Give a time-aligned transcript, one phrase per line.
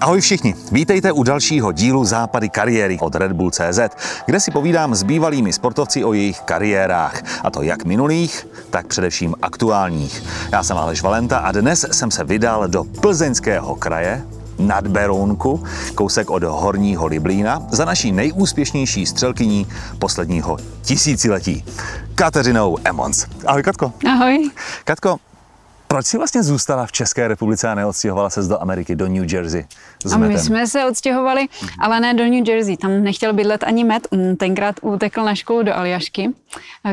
[0.00, 3.78] Ahoj všichni, vítejte u dalšího dílu Západy kariéry od Red Bull CZ,
[4.26, 9.34] kde si povídám s bývalými sportovci o jejich kariérách, a to jak minulých, tak především
[9.42, 10.22] aktuálních.
[10.52, 14.22] Já jsem Aleš Valenta a dnes jsem se vydal do plzeňského kraje,
[14.58, 15.64] nad Berounku,
[15.94, 19.66] kousek od Horního Liblína, za naší nejúspěšnější střelkyní
[19.98, 21.64] posledního tisíciletí,
[22.14, 23.26] Kateřinou Emons.
[23.46, 23.92] Ahoj Katko.
[24.06, 24.50] Ahoj.
[24.84, 25.16] Katko,
[25.94, 29.66] proč jsi vlastně zůstala v České republice a neodstěhovala se do Ameriky, do New Jersey?
[30.04, 31.48] S a my jsme se odstěhovali,
[31.78, 32.76] ale ne do New Jersey.
[32.76, 34.08] Tam nechtěl bydlet ani Met.
[34.36, 36.30] Tenkrát utekl na školu do Aljašky,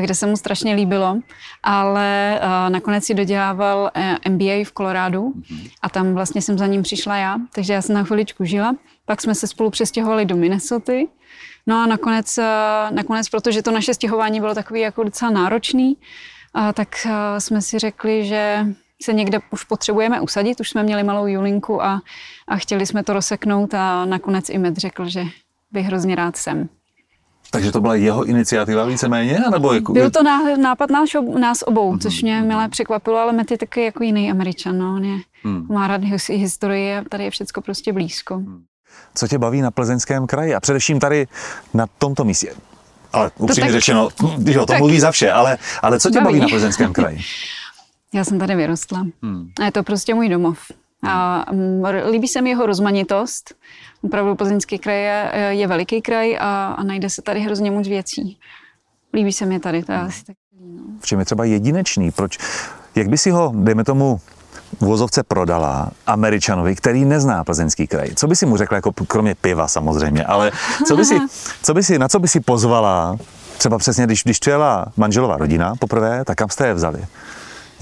[0.00, 1.18] kde se mu strašně líbilo,
[1.62, 5.32] ale nakonec si dodělával e, MBA v Kolorádu
[5.82, 8.76] a tam vlastně jsem za ním přišla já, takže já jsem na chviličku žila.
[9.04, 10.92] Pak jsme se spolu přestěhovali do Minnesota.
[11.66, 12.38] No a nakonec,
[12.90, 15.96] nakonec, protože to naše stěhování bylo takový jako docela náročný,
[16.74, 17.06] tak
[17.38, 18.66] jsme si řekli, že
[19.02, 22.00] se někde už potřebujeme usadit, už jsme měli malou Julinku a,
[22.48, 25.24] a chtěli jsme to rozseknout a nakonec i Med řekl, že
[25.72, 26.68] by hrozně rád sem.
[27.50, 29.38] Takže to byla jeho iniciativa víceméně?
[29.50, 29.92] Nebo jako...
[29.92, 30.22] Byl to
[30.56, 31.98] nápad nás, nás obou, mm-hmm.
[31.98, 34.78] což mě milé překvapilo, ale Met je taky jako jiný američan.
[34.78, 34.94] No.
[34.94, 35.66] On je, mm.
[35.68, 38.34] má rád historii a tady je všechno prostě blízko.
[38.34, 38.62] Hmm.
[39.14, 41.28] Co tě baví na plzeňském kraji a především tady
[41.74, 42.54] na tomto místě?
[43.12, 44.08] Ale upřímně řečeno,
[44.44, 47.20] jo, to mluví za vše, ale, ale co tě baví, baví na plzeňském kraji?
[48.14, 49.06] Já jsem tady vyrostla.
[49.22, 49.50] Hmm.
[49.60, 50.58] A je to prostě můj domov.
[51.02, 53.54] A mm, líbí se mi jeho rozmanitost.
[54.02, 58.38] Opravdu Plzeňský kraj je, je veliký kraj a, a najde se tady hrozně moc věcí.
[59.14, 60.36] Líbí se mi tady, to je asi tak.
[60.60, 60.82] No.
[61.00, 62.10] V čem je třeba jedinečný?
[62.10, 62.38] Proč?
[62.94, 64.20] Jak by si ho, dejme tomu,
[64.80, 68.10] vozovce prodala Američanovi, který nezná plzeňský kraj?
[68.14, 70.52] Co by si mu řekla, jako kromě piva samozřejmě, ale
[70.86, 71.18] co by si,
[71.62, 73.16] co by si, na co by si pozvala,
[73.58, 77.04] třeba přesně, když, když přijela manželová rodina poprvé, tak kam jste je vzali?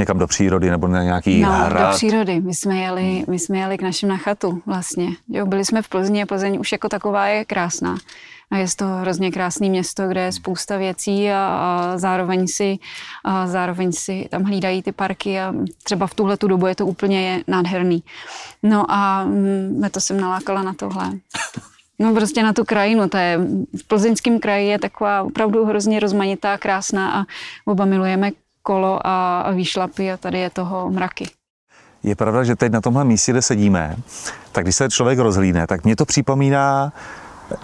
[0.00, 1.90] Někam do přírody nebo na nějaký no, hrad?
[1.90, 2.40] do přírody.
[2.40, 5.08] My jsme, jeli, my jsme jeli k našim na chatu vlastně.
[5.28, 7.96] Jo, byli jsme v Plzni a Plzeň už jako taková je krásná.
[8.50, 12.78] A je to hrozně krásné město, kde je spousta věcí a, a zároveň, si,
[13.24, 16.86] a zároveň si tam hlídají ty parky a třeba v tuhle tu dobu je to
[16.86, 18.02] úplně je nádherný.
[18.62, 21.12] No a mě to jsem nalákala na tohle.
[21.98, 23.38] No prostě na tu krajinu, to je,
[23.82, 27.24] v plzeňském kraji je taková opravdu hrozně rozmanitá, krásná a
[27.64, 28.30] oba milujeme
[28.62, 31.28] kolo a výšlapy a tady je toho mraky.
[32.02, 33.96] Je pravda, že teď na tomhle místě, kde sedíme,
[34.52, 36.92] tak když se člověk rozhlídne, tak mě to připomíná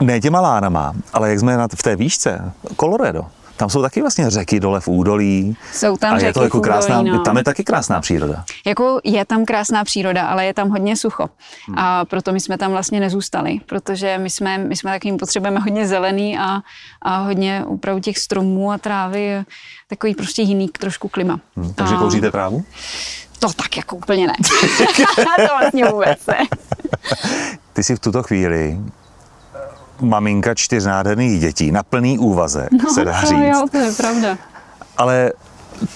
[0.00, 3.26] ne těma lánama, ale jak jsme v té výšce, Colorado.
[3.56, 5.56] Tam jsou taky vlastně řeky dole v údolí.
[5.72, 7.18] Jsou tam a řeky je to jako údolí, krásná, no.
[7.18, 8.44] tam je taky krásná příroda.
[8.66, 11.28] Jako je tam krásná příroda, ale je tam hodně sucho.
[11.66, 11.78] Hmm.
[11.78, 15.86] A proto my jsme tam vlastně nezůstali, protože my jsme, my jsme takovým potřebujeme hodně
[15.86, 16.60] zelený a,
[17.02, 19.44] a hodně opravdu těch stromů a trávy,
[19.88, 21.40] takový prostě jiný trošku klima.
[21.56, 21.98] Hmm, takže a...
[21.98, 22.64] kouříte trávu?
[23.38, 24.34] To tak jako úplně ne.
[25.36, 26.38] to vlastně vůbec ne.
[27.72, 28.78] Ty jsi v tuto chvíli
[30.00, 33.38] maminka čtyř nádherných dětí na plný úvazek, no, se dá to říct.
[33.38, 34.38] Jo, to je pravda.
[34.96, 35.32] Ale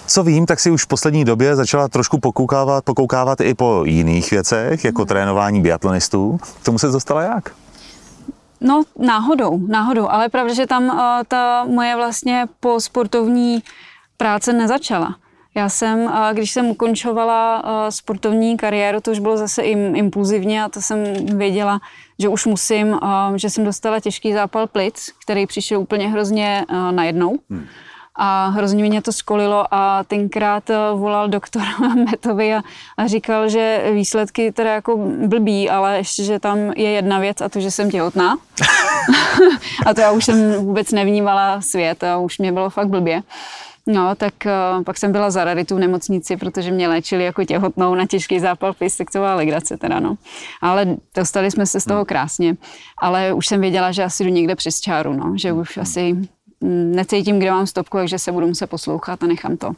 [0.06, 4.30] co vím, tak si už v poslední době začala trošku pokoukávat, pokoukávat i po jiných
[4.30, 6.38] věcech, jako trénování biatlonistů.
[6.62, 7.50] K tomu se dostala jak?
[8.60, 13.62] No, náhodou, náhodou, ale pravda, že tam uh, ta moje vlastně po sportovní
[14.16, 15.16] práce nezačala.
[15.54, 20.82] Já jsem, když jsem ukončovala sportovní kariéru, to už bylo zase im, impulzivně a to
[20.82, 20.98] jsem
[21.38, 21.80] věděla,
[22.20, 22.98] že už musím,
[23.36, 27.38] že jsem dostala těžký zápal plic, který přišel úplně hrozně najednou.
[27.50, 27.66] Hmm.
[28.14, 31.62] A hrozně mě to skolilo a tenkrát volal doktor
[32.10, 32.62] Metovi a,
[32.96, 37.48] a říkal, že výsledky teda jako blbý, ale ještě, že tam je jedna věc a
[37.48, 38.38] to, že jsem těhotná.
[39.86, 43.22] a to já už jsem vůbec nevnímala svět a už mě bylo fakt blbě.
[43.86, 47.94] No, tak uh, pak jsem byla za raritu v nemocnici, protože mě léčili jako těhotnou
[47.94, 50.14] na těžký zápal tak to byla legrace teda, no.
[50.60, 52.04] Ale dostali jsme se z toho hmm.
[52.04, 52.56] krásně.
[52.98, 55.82] Ale už jsem věděla, že asi jdu někde přes čáru, no, že už hmm.
[55.82, 56.12] asi
[56.60, 59.72] mm, necítím, kde mám stopku, takže se budu muset poslouchat a nechám to.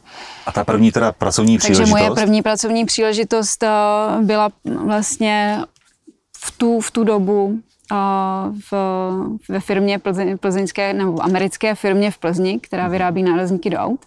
[0.45, 1.91] A ta první teda pracovní příležitost?
[1.91, 4.49] Takže moje první pracovní příležitost uh, byla
[4.85, 5.61] vlastně
[6.37, 7.59] v tu, v tu dobu
[8.71, 8.73] v,
[9.49, 13.99] ve firmě plzeň, plzeňské nebo americké firmě v Plzni, která vyrábí nárazníky do aut,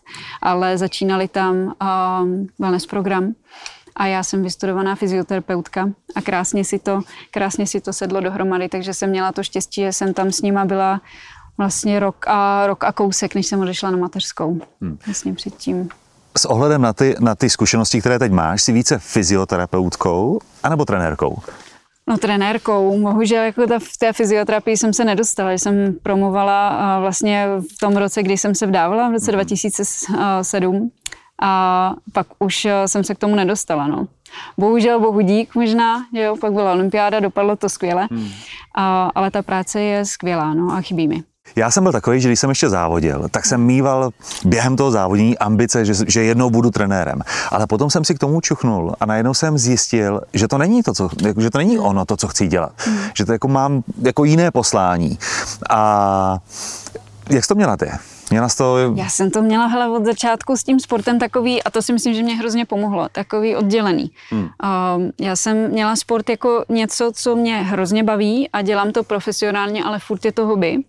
[0.43, 3.35] ale začínali tam um, wellness program
[3.97, 7.01] a já jsem vystudovaná fyzioterapeutka a krásně si to,
[7.31, 10.65] krásně si to sedlo dohromady, takže jsem měla to štěstí, že jsem tam s nima
[10.65, 11.01] byla
[11.59, 14.61] vlastně rok a, rok a kousek, než jsem odešla na mateřskou.
[14.81, 14.99] Hmm.
[15.07, 15.89] Vlastně předtím.
[16.39, 21.39] S ohledem na ty, na ty zkušenosti, které teď máš, jsi více fyzioterapeutkou anebo trenérkou?
[22.09, 27.79] No trenérkou, bohužel jako ta, v té fyzioterapii jsem se nedostala, jsem promovala vlastně v
[27.79, 30.89] tom roce, kdy jsem se vdávala, v roce 2007 mhm.
[31.43, 34.09] a pak už jsem se k tomu nedostala, no.
[34.59, 38.29] Bohužel, bohu dík možná, že jo, pak byla olympiáda, dopadlo to skvěle, hmm.
[38.75, 41.23] a, ale ta práce je skvělá, no a chybí mi.
[41.57, 44.11] Já jsem byl takový, že když jsem ještě závodil, tak jsem mýval
[44.45, 47.21] během toho závodění ambice, že, že jednou budu trenérem.
[47.51, 50.95] Ale potom jsem si k tomu čuchnul a najednou jsem zjistil, že to není to,
[50.95, 52.73] co, jako, že to není ono, to, co chci dělat.
[52.77, 52.99] Hmm.
[53.15, 55.19] Že to jako mám jako jiné poslání.
[55.71, 56.39] A
[57.31, 57.91] jak jsi to měla ty?
[58.31, 58.93] Měla to...
[58.95, 62.15] Já jsem to měla hele, od začátku s tím sportem takový, a to si myslím,
[62.15, 64.11] že mě hrozně pomohlo, takový oddělený.
[64.31, 64.43] Hmm.
[64.43, 64.49] Uh,
[65.21, 69.99] já jsem měla sport jako něco, co mě hrozně baví a dělám to profesionálně, ale
[69.99, 70.85] furt je to hobby.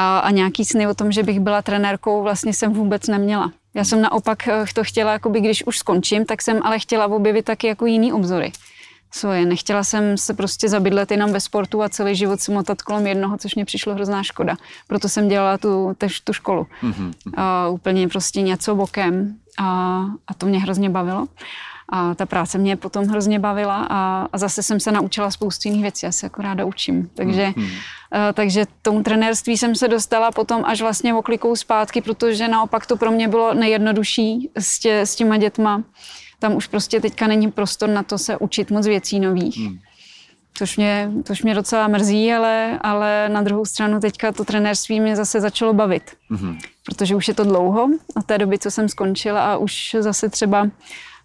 [0.00, 3.52] A, a nějaký sny o tom, že bych byla trenérkou, vlastně jsem vůbec neměla.
[3.74, 7.44] Já jsem naopak eh, to chtěla, jakoby, když už skončím, tak jsem ale chtěla objevit
[7.44, 8.52] taky jako jiný obzory
[9.10, 9.46] svoje.
[9.46, 13.38] Nechtěla jsem se prostě zabydlet jenom ve sportu a celý život si motat kolem jednoho,
[13.38, 14.56] což mě přišlo hrozná škoda.
[14.86, 16.66] Proto jsem dělala tu, tež, tu školu.
[16.82, 17.12] Mm-hmm.
[17.36, 21.26] A úplně prostě něco bokem a, a to mě hrozně bavilo.
[21.92, 25.82] A ta práce mě potom hrozně bavila a, a zase jsem se naučila spoustu jiných
[25.82, 27.10] věcí, já se jako ráda učím.
[27.14, 27.64] Takže, mm-hmm.
[27.64, 32.96] uh, takže tomu trenérství jsem se dostala potom až vlastně oklikou zpátky, protože naopak to
[32.96, 35.82] pro mě bylo nejjednodušší s, tě, s těma dětma.
[36.38, 39.58] Tam už prostě teďka není prostor na to se učit moc věcí nových.
[39.58, 39.78] Mm.
[40.54, 45.16] Což mě, což mě docela mrzí, ale, ale na druhou stranu teďka to trenérství mě
[45.16, 46.02] zase začalo bavit.
[46.30, 46.58] Mm-hmm.
[46.84, 50.68] Protože už je to dlouho, od té doby, co jsem skončila a už zase třeba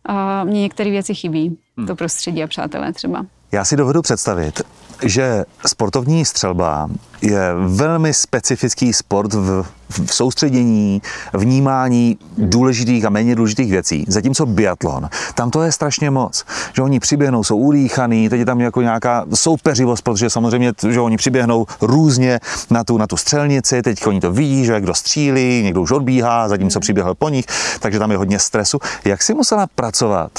[0.06, 1.88] a mně některé věci chybí, hmm.
[1.88, 3.25] to prostředí a přátelé třeba.
[3.52, 4.62] Já si dovedu představit,
[5.04, 6.90] že sportovní střelba
[7.25, 11.01] je velmi specifický sport v, v soustředění,
[11.33, 14.06] vnímání důležitých a méně důležitých věcí.
[14.07, 16.45] Zatímco biatlon, tam to je strašně moc.
[16.74, 21.18] Že oni přiběhnou, jsou udýchaný, teď je tam jako nějaká soupeřivost, protože samozřejmě, že oni
[21.18, 22.39] přiběhnou různě
[22.69, 26.50] na tu, na tu střelnici, teď oni to vidí, že kdo střílí, někdo už odbíhá,
[26.50, 27.45] zatímco přiběhl po nich,
[27.80, 28.80] takže tam je hodně stresu.
[29.06, 30.31] Jak si musela pracovat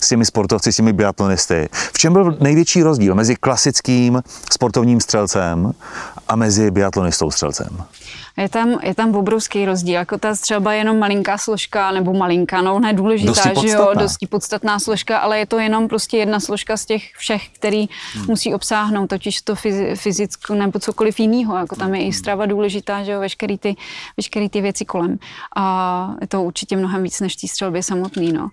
[0.00, 1.68] s těmi sportovci, s těmi biatlonisty?
[1.72, 5.72] V čem byl největší rozdíl mezi klasickým sportovním střelcem
[6.28, 7.84] a mezi biatlonistou střelcem?
[8.36, 12.62] Je tam, je tam obrovský rozdíl, jako ta střelba je jenom malinká složka, nebo malinká,
[12.62, 16.76] no nedůležitá, dosti že jo, dosti podstatná složka, ale je to jenom prostě jedna složka
[16.76, 18.26] z těch všech, který hmm.
[18.28, 19.54] musí obsáhnout, totiž to
[19.94, 22.12] fyzicko nebo cokoliv jiného, jako tam je i hmm.
[22.12, 23.76] strava důležitá, že jo, veškerý ty,
[24.16, 25.18] veškerý ty věci kolem.
[25.56, 28.48] A je to určitě mnohem víc než té střelbě samotný, no.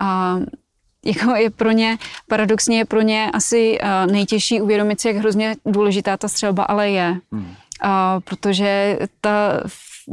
[0.00, 0.36] A
[1.06, 1.98] jako je pro ně,
[2.28, 6.90] paradoxně je pro ně asi eh, nejtěžší uvědomit si, jak hrozně důležitá ta střelba ale
[6.90, 7.16] je.
[7.32, 7.54] Hmm.
[7.82, 9.62] A protože ta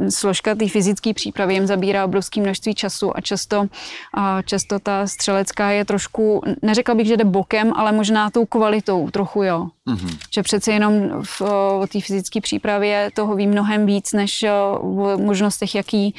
[0.08, 3.66] složka té fyzické přípravy jim zabírá obrovské množství času a často,
[4.14, 9.10] a často ta střelecká je trošku, neřekla bych, že jde bokem, ale možná tou kvalitou
[9.10, 9.68] trochu jo.
[9.88, 10.18] Mm-hmm.
[10.34, 14.44] Že přece jenom v, o té fyzické přípravě toho ví mnohem víc, než
[14.82, 16.14] o možnostech, jaký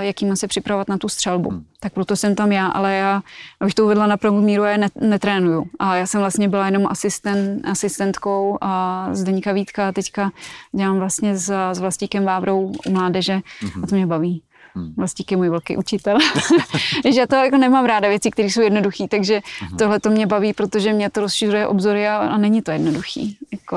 [0.00, 1.50] jakýma se připravovat na tu střelbu.
[1.50, 1.64] Hmm.
[1.80, 3.22] Tak proto jsem tam já, ale já,
[3.60, 5.64] abych to uvedla na pravou míru, já netrénuju.
[5.78, 10.30] A já jsem vlastně byla jenom asistent, asistentkou a Zdeníka Vítka a teďka
[10.72, 13.84] dělám vlastně s, s Vlastíkem Vávrou u mládeže hmm.
[13.84, 14.42] a to mě baví.
[14.74, 14.94] Hmm.
[14.96, 16.18] Vlastík je můj velký učitel.
[17.12, 19.78] že já to jako nemám ráda věci, které jsou jednoduché, takže hmm.
[19.78, 23.38] tohle to mě baví, protože mě to rozšiřuje obzory a, a není to jednoduchý.
[23.52, 23.76] Jako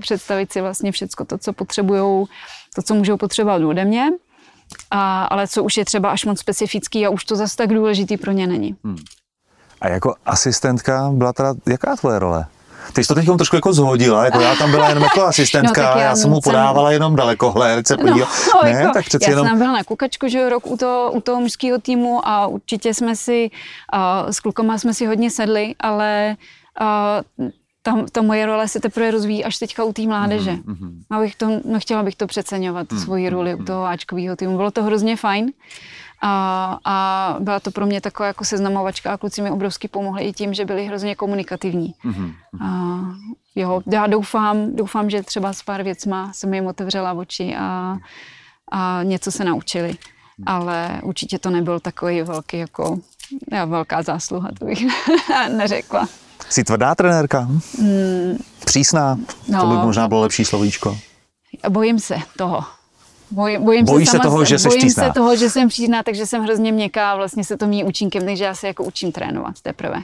[0.00, 2.26] představit si vlastně všecko to, co potřebujou,
[2.74, 4.10] to, co můžou potřebovat ode mě
[4.90, 8.16] a, ale co už je třeba až moc specifický a už to zase tak důležitý
[8.16, 8.76] pro ně není.
[8.84, 8.98] Hmm.
[9.80, 12.46] A jako asistentka byla teda, jaká tvoje role?
[12.92, 16.00] Ty jsi to teď trošku jako zhodila, jako já tam byla jenom jako asistentka, no,
[16.00, 16.92] já, já jsem mu podávala jsem...
[16.92, 17.16] jenom
[17.52, 18.28] hled, se podíval.
[18.54, 19.46] No, ne, jako, tak přeci já jenom...
[19.46, 23.16] jsem byla na kukačku, že rok u toho, u toho mužského týmu a určitě jsme
[23.16, 23.50] si,
[23.94, 26.36] uh, s klukama jsme si hodně sedli, ale
[27.38, 27.48] uh,
[27.82, 30.52] ta, ta moje role se teprve rozvíjí až teďka u té mládeže.
[30.52, 30.92] Mm-hmm.
[31.10, 33.04] Abych to, no chtěla bych to přeceňovat, mm-hmm.
[33.04, 34.56] svoji roli u toho Ačkového týmu.
[34.56, 35.52] Bylo to hrozně fajn
[36.22, 40.32] a, a byla to pro mě taková jako seznamovačka a kluci mi obrovsky pomohli i
[40.32, 41.94] tím, že byli hrozně komunikativní.
[42.04, 42.34] Mm-hmm.
[42.60, 43.00] A,
[43.54, 47.96] jo, já doufám, doufám, že třeba s pár věcma jsem jim otevřela oči a,
[48.72, 49.96] a něco se naučili.
[50.46, 52.98] Ale určitě to nebyl takový velký jako,
[53.66, 54.86] velká zásluha, to bych
[55.56, 56.08] neřekla.
[56.52, 57.40] Jsi tvrdá trenérka?
[57.78, 58.38] Mm.
[58.64, 59.18] Přísná?
[59.48, 60.98] No, to by možná bylo lepší slovíčko.
[61.68, 62.64] Bojím se toho.
[63.30, 65.06] Boj, bojím Bojíš se, se toho, že jsi bojím přísná?
[65.06, 68.24] se toho, že jsem přísná, takže jsem hrozně měkká a vlastně se to mý účinkem,
[68.24, 70.02] takže já se jako učím trénovat teprve.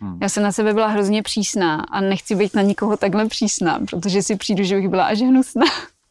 [0.00, 0.18] Hmm.
[0.22, 4.22] Já jsem na sebe byla hrozně přísná a nechci být na nikoho takhle přísná, protože
[4.22, 5.66] si přijdu, že bych byla až hnusná.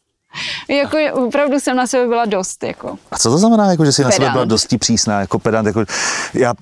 [0.70, 2.64] jako opravdu jsem na sebe byla dost.
[2.64, 2.98] Jako.
[3.12, 4.12] A co to znamená, jako, že jsi pedant.
[4.20, 5.68] na sebe byla dosti přísná, jako pedant?
[5.68, 5.86] Jako,
[6.34, 6.54] já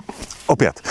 [0.47, 0.81] opět,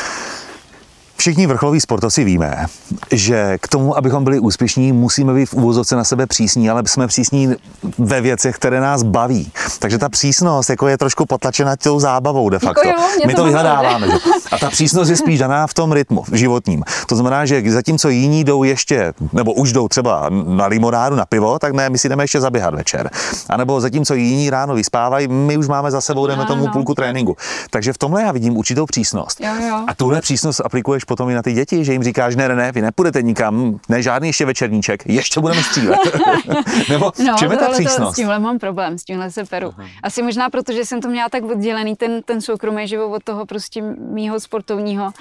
[1.23, 2.67] Všichni vrcholoví sportovci víme,
[3.13, 7.07] že k tomu, abychom byli úspěšní, musíme být v úvozovce na sebe přísní, ale jsme
[7.07, 7.55] přísní
[7.99, 9.53] ve věcech, které nás baví.
[9.79, 12.89] Takže ta přísnost jako je trošku potlačena tou zábavou de facto.
[12.89, 14.07] Jako jo, My to to vyhledáváme.
[14.07, 14.13] že?
[14.53, 16.85] A ta přísnost je spíš daná v tom rytmu v životním.
[17.09, 21.59] To znamená, že zatímco jiní jdou ještě, nebo už jdou třeba na limonádu, na pivo,
[21.59, 23.11] tak ne, my si jdeme ještě zaběhat večer.
[23.49, 26.73] A nebo zatímco jiní ráno vyspávají, my už máme za sebou, jdeme tomu Ano.
[26.73, 27.37] půlku tréninku.
[27.71, 29.41] Takže v tomhle já vidím určitou přísnost.
[29.41, 29.85] Jo, jo.
[29.87, 32.73] A tuhle přísnost aplikuješ potom i na ty děti, že jim říkáš, ne, ne, ne,
[32.73, 35.99] vy nepůjdete nikam, ne žádný ještě večerníček, ještě budeme střílet.
[36.89, 38.13] Nebo v čem je ta to-?
[38.13, 39.75] S tímhle mám problém, s tímhle se peru.
[40.03, 43.47] Asi možná proto, že jsem to měla tak oddělený, ten, ten soukromý život od toho
[43.47, 45.13] prostě mýho sportovního,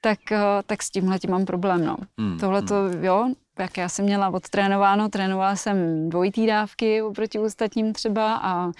[0.00, 1.96] tak, eh, tak s tímhle tím mám problém, no.
[2.18, 7.92] Hmm, Tohle to, jo, jak já jsem měla odtrénováno, trénovala jsem dvojitý dávky oproti ostatním
[7.92, 8.70] třeba a,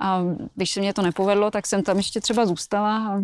[0.00, 0.20] a
[0.54, 3.22] když se mě to nepovedlo, tak jsem tam ještě třeba zůstala a,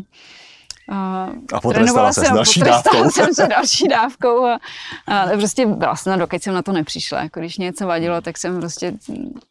[0.89, 1.29] a,
[1.73, 3.11] trénovala jsem- další potrestala dávkou.
[3.11, 4.61] jsem se další dávkou a,
[5.07, 7.23] a prostě byla jsem, na- dokud jsem na to nepřišla.
[7.23, 8.93] Jako když mě něco vadilo, tak jsem prostě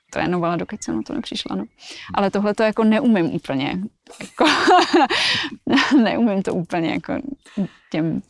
[0.10, 1.56] trénovala, dokud jsem na to nepřišla.
[1.56, 1.64] No.
[2.14, 3.80] Ale tohle to jako neumím úplně.
[4.22, 4.46] Jako,
[6.04, 7.14] neumím to úplně jako
[7.92, 8.22] těm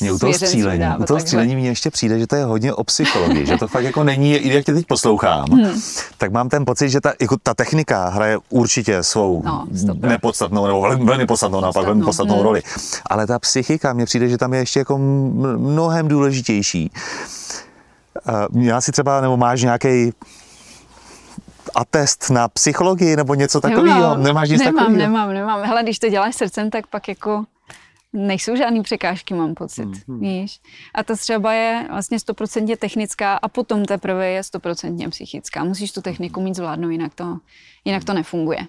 [0.00, 1.20] Mně u toho střílení, dávat u toho takhle.
[1.20, 4.34] střílení mně ještě přijde, že to je hodně o psychologii, že to fakt jako není,
[4.34, 5.80] i jak tě teď poslouchám, Hmm.
[6.18, 9.66] tak mám ten pocit, že ta, jako ta technika hraje určitě svou No,
[10.00, 12.42] nepodstatnou, nebo velmi, velmi podstatnou, naopak velmi Podstatnou, hmm.
[12.44, 12.62] roli.
[13.06, 16.90] Ale ta psychika, mně přijde, že tam je ještě jako mnohem důležitější.
[18.54, 20.12] Uh, Já si třeba, nebo máš nějaký
[21.74, 24.16] atest na psychologii nebo něco takového?
[24.16, 24.98] Nemáš nic nemám, takového?
[24.98, 25.62] nemám, nemám.
[25.62, 27.44] Hele, když to děláš srdcem, tak pak jako
[28.12, 30.60] nejsou žádný překážky, mám pocit, Hmm, víš.
[30.94, 35.64] A ta třeba je vlastně stoprocentně technická a potom teprve je stoprocentně psychická.
[35.64, 37.38] Musíš tu techniku mít zvládnout, jinak to,
[37.84, 38.66] jinak to nefunguje.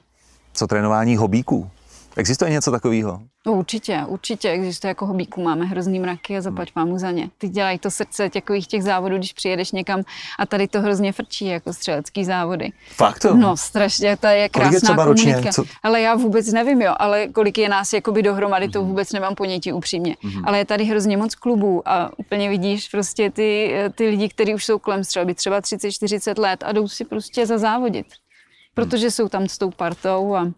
[0.54, 1.70] Co trénování hobíků?
[2.18, 3.20] Existuje něco takového?
[3.46, 7.30] No, určitě, určitě existuje jako hobíků, máme hrozný mraky a zaplať mámu za ně.
[7.38, 10.04] Ty dělají to srdce takových těch závodů, když přijedeš někam
[10.40, 12.70] a tady to hrozně frčí jako střelecký závody.
[12.92, 13.36] Fakt to?
[13.36, 15.42] No, strašně, to je Kolik je krásná třeba ročně?
[15.54, 19.36] Co- Ale já vůbec nevím, jo, ale kolik je nás jakoby dohromady, to vůbec nemám
[19.36, 20.16] ponětí upřímně.
[20.44, 24.66] Ale je tady hrozně moc klubů a úplně vidíš prostě ty, ty lidi, kteří už
[24.66, 28.06] jsou kolem střelby, třeba 30-40 let a jdou si prostě zazávodit.
[28.74, 30.52] Protože jsou tam s tou partou a,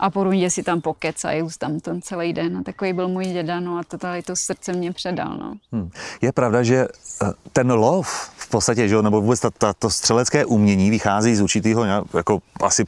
[0.00, 2.58] a po rundě si tam pokecají už tam ten celý den.
[2.58, 5.54] A takový byl můj děda, no a to tady to srdce mě předal, no.
[5.72, 5.90] Hmm.
[6.20, 6.76] Je pravda, že
[7.22, 11.36] eh, ten lov v podstatě, že jo, nebo vůbec ta, ta, to střelecké umění vychází
[11.36, 12.84] z určitého jako asi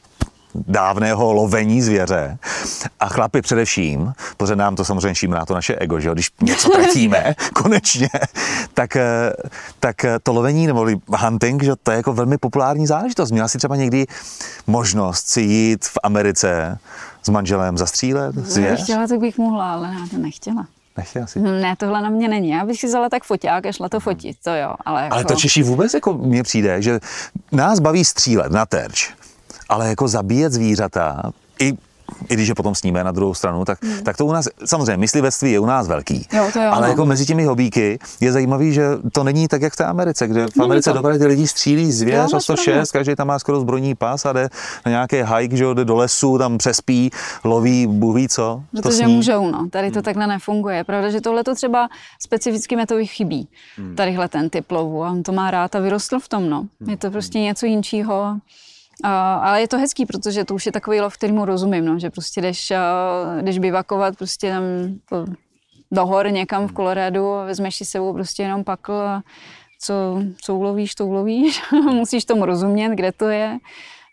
[0.55, 2.37] dávného lovení zvěře.
[2.99, 6.69] A chlapi především, protože nám to samozřejmě šímná to naše ego, že jo, když něco
[6.69, 8.09] trefíme, konečně,
[8.73, 9.33] tak, eh,
[9.79, 13.31] tak eh, to lovení nebo hunting, že to je jako velmi populární záležitost.
[13.31, 14.05] Měla si třeba někdy
[14.67, 16.79] možnost si jít v Americe
[17.23, 18.83] s manželem zastřílet Kdybych zvěř?
[18.83, 20.65] chtěla, tak bych mohla, ale já to nechtěla.
[20.97, 21.39] Nechtěla si.
[21.39, 22.49] Ne, tohle na mě není.
[22.49, 24.75] Já bych si vzala tak foťák a šla to fotit, to jo.
[24.85, 26.99] Ale, jako, Ale to Češi vůbec jako mně přijde, že
[27.51, 29.13] nás baví střílet na terč,
[29.69, 31.73] ale jako zabíjet zvířata, i
[32.29, 34.03] i když je potom sníme na druhou stranu, tak, hmm.
[34.03, 36.91] tak to u nás, samozřejmě myslivectví je u nás velký, Jo, to jo, ale no.
[36.91, 40.47] jako mezi těmi hobíky je zajímavý, že to není tak, jak v té Americe, kde
[40.47, 42.85] v Americe dobré ty lidi střílí zvěř o máš 106, pravdu.
[42.91, 44.49] každý tam má skoro zbrojní pas a jde
[44.85, 47.11] na nějaký hike, že jde do lesu, tam přespí,
[47.43, 49.67] loví, Bůh ví co, to Protože můžou, no.
[49.69, 50.75] Tady to takhle nefunguje.
[50.75, 51.89] Je pravda, že tohle to třeba
[52.19, 53.47] specificky metovi chybí.
[53.95, 56.65] Tadyhle ten typ lovu a on to má rád a vyrostl v tom, no.
[56.87, 58.37] Je to prostě něco jinčího.
[59.03, 62.41] Ale je to hezký, protože to už je takový lov, kterýmu rozumím, no, že prostě
[62.41, 62.73] jdeš,
[63.41, 64.63] jdeš bivakovat prostě tam
[65.93, 69.23] do hor někam v Kolorádu a vezmeš si sebou prostě jenom pakl a
[69.79, 71.61] co, co ulovíš, to ulovíš.
[71.71, 73.57] Musíš tomu rozumět, kde to je,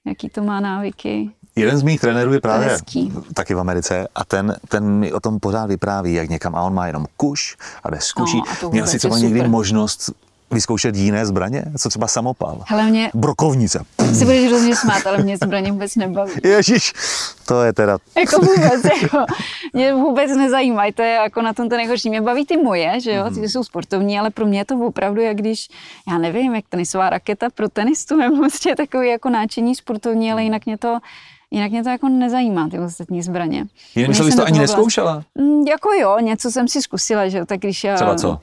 [0.06, 1.30] jaký to má návyky.
[1.56, 3.12] Jeden z mých trenérů je právě hezký.
[3.34, 6.74] taky v Americe a ten, ten mi o tom pořád vypráví, jak někam a on
[6.74, 8.36] má jenom kuš a jde z kuší.
[8.62, 10.10] No, a Měl si třeba někdy možnost
[10.50, 12.62] vyzkoušet jiné zbraně, co třeba samopal.
[12.66, 13.84] Hele, mě Brokovnice.
[14.14, 16.32] si budeš hrozně smát, ale mě zbraně vůbec nebaví.
[16.44, 16.92] Ježíš,
[17.46, 17.98] to je teda...
[18.18, 19.24] Jako vůbec, jako,
[19.72, 22.10] mě vůbec nezajímají, to je jako na tom to nejhorší.
[22.10, 25.20] Mě baví ty moje, že jo, ty jsou sportovní, ale pro mě je to opravdu,
[25.20, 25.68] jak když,
[26.10, 30.66] já nevím, jak tenisová raketa pro tenistu, nebo prostě takový jako náčení sportovní, ale jinak
[30.66, 30.98] mě to,
[31.50, 33.66] jinak mě to jako nezajímá, ty ostatní zbraně.
[33.96, 35.24] Nejsem jsi to ani neskoušela?
[35.34, 37.94] Mm, Jako jo, něco jsem si zkusila, že jo, tak když já...
[37.94, 38.38] Třeba co?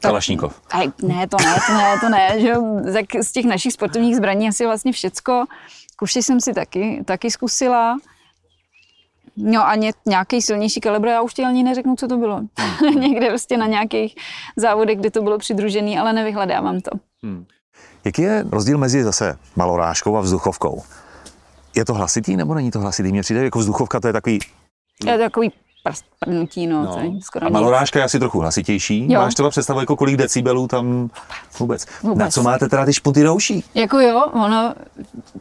[0.00, 0.60] Kalašníkov.
[0.70, 2.54] Aj, ne, to ne, to ne, to ne, že
[2.92, 5.44] tak z těch našich sportovních zbraní asi vlastně všecko.
[5.96, 7.96] Kuši jsem si taky, taky zkusila.
[9.36, 12.40] No a ně, nějaký silnější kalibr, já už ti ani neřeknu, co to bylo.
[12.98, 14.14] Někde prostě na nějakých
[14.56, 16.90] závodech, kde to bylo přidružený, ale nevyhledávám to.
[18.04, 20.82] Jaký je rozdíl mezi zase malorážkou a vzduchovkou?
[21.76, 23.12] Je to hlasitý nebo není to hlasitý?
[23.12, 24.38] Mně přijde jako vzduchovka, to je takový
[25.04, 25.52] Je to takový
[25.84, 26.94] prst, no, no.
[26.94, 29.12] To je skoro A malorážka je asi trochu hlasitější.
[29.12, 29.20] Jo.
[29.20, 31.10] Máš třeba představu, jako kolik decibelů tam
[31.58, 31.86] vůbec.
[32.02, 32.18] vůbec.
[32.18, 33.64] Na co máte teda ty špunty do uší?
[33.74, 34.74] Jako jo, ono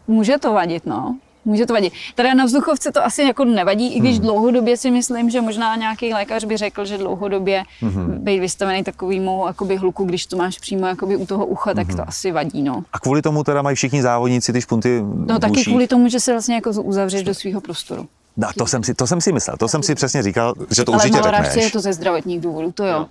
[0.08, 1.16] může to vadit, no.
[1.46, 1.94] Může to vadit.
[2.16, 4.26] Teda na vzduchovce to asi jako nevadí, i když hmm.
[4.26, 8.16] dlouhodobě si myslím, že možná nějaký lékař by řekl, že dlouhodobě hmm.
[8.18, 11.98] být vystavený takovýmu jakoby hluku, když to máš přímo jakoby u toho ucha, tak hmm.
[11.98, 12.62] to asi vadí.
[12.62, 12.84] No.
[12.94, 16.32] A kvůli tomu teda mají všichni závodníci ty špunty No taky kvůli tomu, že se
[16.32, 18.08] vlastně jako uzavřeš do svého prostoru.
[18.38, 20.94] No, to jsem, si, to jsem si myslel, to jsem si přesně říkal, že to
[20.94, 21.66] Ale určitě řekneš.
[21.66, 23.08] je to ze zdravotních důvodů, to jo.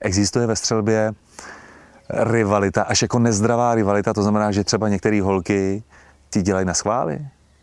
[0.00, 1.12] Existuje ve střelbě
[2.10, 5.82] rivalita, až jako nezdravá rivalita, to znamená, že třeba některé holky
[6.30, 7.18] ti dělají na schvály?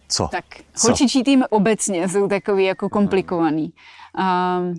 [0.09, 0.27] Co?
[0.31, 0.45] Tak
[0.83, 3.73] holčičí tým obecně jsou takový jako komplikovaný.
[4.19, 4.75] Um,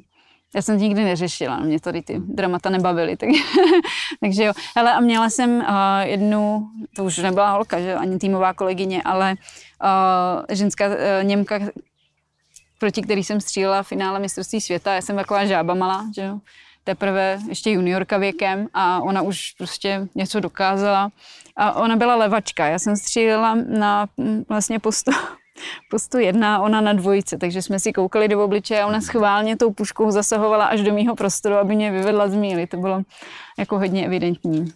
[0.54, 3.28] já jsem to nikdy neřešila, mě tady ty dramata nebavily, tak,
[4.20, 4.52] takže jo.
[4.76, 5.64] Hele, a měla jsem uh,
[6.02, 9.34] jednu, to už nebyla holka, že ani týmová kolegyně, ale
[9.82, 11.58] uh, ženská uh, Němka,
[12.80, 14.94] proti který jsem střílela v finále mistrovství světa.
[14.94, 16.38] Já jsem taková žába malá, že jo.
[16.84, 21.10] Teprve ještě juniorka věkem a ona už prostě něco dokázala.
[21.56, 22.66] A ona byla levačka.
[22.66, 24.08] Já jsem střílela na
[24.48, 25.10] vlastně postu,
[25.90, 29.72] postu jedna, ona na dvojce, takže jsme si koukali do obličeje a ona schválně tou
[29.72, 32.66] puškou zasahovala až do mýho prostoru, aby mě vyvedla z míly.
[32.66, 33.02] To bylo
[33.58, 34.72] jako hodně evidentní.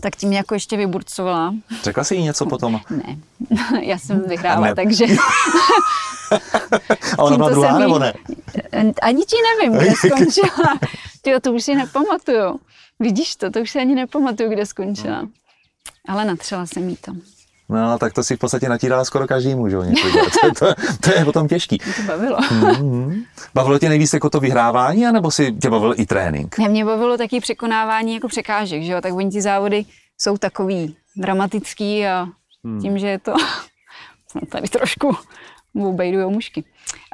[0.00, 1.54] Tak tím jako ještě vyburcovala.
[1.82, 2.80] Řekla jsi jí něco potom?
[2.90, 3.16] Ne,
[3.80, 4.74] já jsem vyhrála, ne.
[4.74, 5.04] takže...
[7.18, 8.12] a ona byla druhá, nebo ne?
[9.02, 10.78] Ani ti nevím, kde skončila.
[11.22, 12.60] Tyjo, to už si nepamatuju.
[13.00, 15.28] Vidíš to, to už si ani nepamatuju, kde skončila.
[16.08, 17.12] Ale natřela jsem jí to.
[17.68, 19.82] No, tak to si v podstatě natírala skoro každému, že jo?
[20.42, 21.78] To, to, to, je potom těžký.
[21.84, 22.38] Mě to bavilo.
[22.38, 23.24] Mm-hmm.
[23.54, 26.58] Bavilo tě nejvíc jako to vyhrávání, anebo si tě bavil i trénink?
[26.58, 29.00] Ne, mě bavilo taky překonávání jako překážek, že jo?
[29.00, 29.84] Tak oni ti závody
[30.18, 32.26] jsou takový dramatický a
[32.64, 32.80] hmm.
[32.80, 33.34] tím, že je to
[34.48, 35.16] tady trošku
[35.74, 36.64] obejdujou mušky.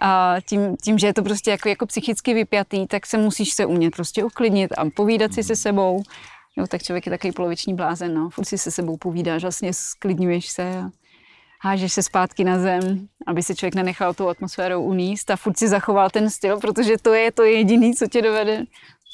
[0.02, 3.66] A tím, tím, že je to prostě jako, jako psychicky vypjatý, tak se musíš se
[3.66, 6.02] umět prostě uklidnit a povídat si se sebou.
[6.56, 8.30] Jo, tak člověk je takový poloviční blázen, no.
[8.30, 10.90] Furt si se sebou povídáš, vlastně sklidňuješ se a
[11.60, 15.68] hážeš se zpátky na zem, aby se člověk nenechal tou atmosférou uníst a furt si
[15.68, 18.64] zachoval ten styl, protože to je to jediný, co tě dovede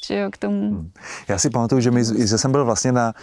[0.07, 0.69] že jo, k tomu.
[0.69, 0.91] Hmm.
[1.27, 3.13] Já si pamatuju, že, my, že jsem byl vlastně na,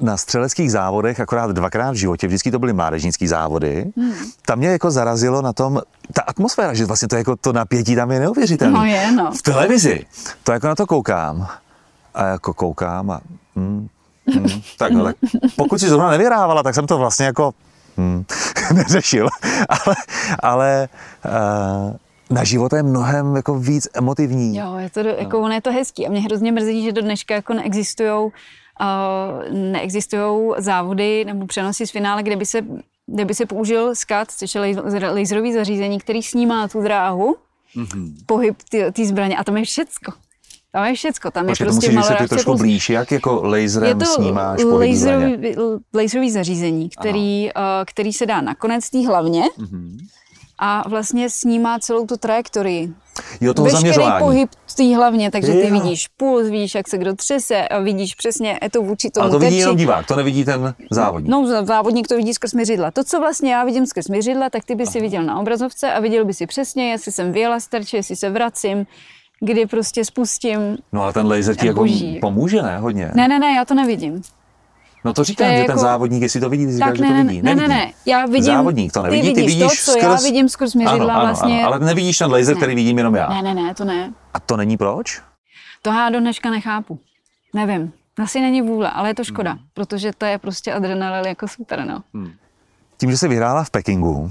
[0.00, 3.92] na střeleckých závodech akorát dvakrát v životě, vždycky to byly mládežnické závody.
[3.96, 4.12] Hmm.
[4.46, 5.80] Tam mě jako zarazilo na tom,
[6.12, 8.78] ta atmosféra, že vlastně to, jako to napětí tam je neuvěřitelné.
[8.78, 9.30] No je, no.
[9.32, 10.06] V televizi,
[10.42, 11.48] to jako na to koukám
[12.16, 13.20] a jako koukám a
[13.56, 13.88] hmm,
[14.34, 15.16] hmm, tak no, tak
[15.56, 17.54] pokud si zrovna nevyhrávala, tak jsem to vlastně jako
[17.96, 18.24] hmm,
[18.74, 19.28] neřešil,
[19.68, 19.96] ale,
[20.42, 20.88] ale
[21.24, 21.96] uh,
[22.30, 24.56] na život je mnohem jako víc emotivní.
[24.56, 27.34] Jo, je to, jako, ono je to hezký a mě hrozně mrzí, že do dneška
[27.34, 32.62] jako neexistujou uh, neexistují závody nebo přenosy z finále, kde by se,
[33.06, 34.60] kde by se použil SCAT, což je
[35.10, 37.36] laserový zařízení, který snímá tu dráhu,
[37.76, 38.12] mm-hmm.
[38.26, 38.56] pohyb
[38.92, 40.12] té zbraně a tam je všecko.
[40.76, 43.88] Tam je všecko, tam Počkej, je prostě to musíš trošku jako, blíž, jak jako laserem
[43.88, 45.56] je to snímáš laserový,
[45.94, 49.96] laserový zařízení, který, uh, který se dá na konec té hlavně, mm-hmm
[50.58, 52.94] a vlastně snímá celou tu trajektorii.
[53.40, 54.24] Jo, toho Veškerý zaměřování.
[54.24, 55.72] pohyb tý hlavně, takže ty jo.
[55.72, 59.30] vidíš puls, vidíš, jak se kdo třese a vidíš přesně je to vůči tomu A
[59.30, 61.30] to vidí jenom divák, to nevidí ten závodník.
[61.30, 62.90] No, závodník to vidí skrz měřidla.
[62.90, 66.00] To, co vlastně já vidím skrz měřidla, tak ty by si viděl na obrazovce a
[66.00, 68.86] viděl by si přesně, jestli jsem vyjela starče, jestli se vracím,
[69.40, 70.76] kdy prostě spustím.
[70.92, 71.86] No ale ten laser ti jako
[72.20, 72.78] pomůže, ne?
[72.78, 73.10] Hodně.
[73.14, 74.22] Ne, ne, ne, já to nevidím.
[75.04, 75.72] No to říkám, to že jako...
[75.72, 77.42] ten závodník, jestli to vidí, ty říkáš, že to vidí.
[77.42, 80.02] Ne, ne, ne, já vidím, závodník to nevidí, ty vidíš, ty vidíš to, co skrz...
[80.02, 81.60] já vidím skrz měřidla ano, ano, vlastně.
[81.60, 82.60] Ano, ale nevidíš ten laser, ne.
[82.60, 83.28] který vidím jenom já.
[83.28, 84.12] Ne, ne, ne, to ne.
[84.34, 85.22] A to není proč?
[85.82, 86.98] To já do dneška nechápu.
[87.54, 87.92] Nevím.
[88.22, 89.60] Asi není vůle, ale je to škoda, hmm.
[89.74, 92.02] protože to je prostě adrenalin jako super, no.
[92.14, 92.32] Hmm.
[92.96, 94.30] Tím, že jsi vyhrála v Pekingu,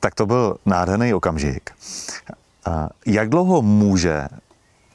[0.00, 1.70] tak to byl nádherný okamžik.
[2.66, 4.28] A jak dlouho může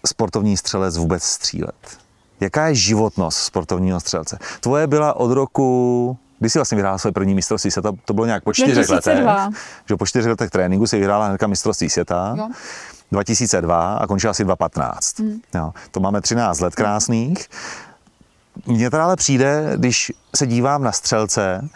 [0.05, 1.97] sportovní střelec vůbec střílet?
[2.39, 4.39] Jaká je životnost sportovního střelce?
[4.59, 7.91] Tvoje byla od roku kdy jsi vlastně vyhrála své první mistrovství světa?
[8.05, 9.19] To bylo nějak po čtyřech letech.
[9.89, 12.35] Že po čtyřech letech tréninku si vyhrála hnedka mistrovství světa.
[12.37, 12.49] Jo.
[13.11, 15.19] 2002 a končila asi 2015.
[15.19, 15.39] Hmm.
[15.55, 17.47] Jo, to máme 13 let krásných.
[18.65, 21.69] Mně teda ale přijde, když se dívám na střelce,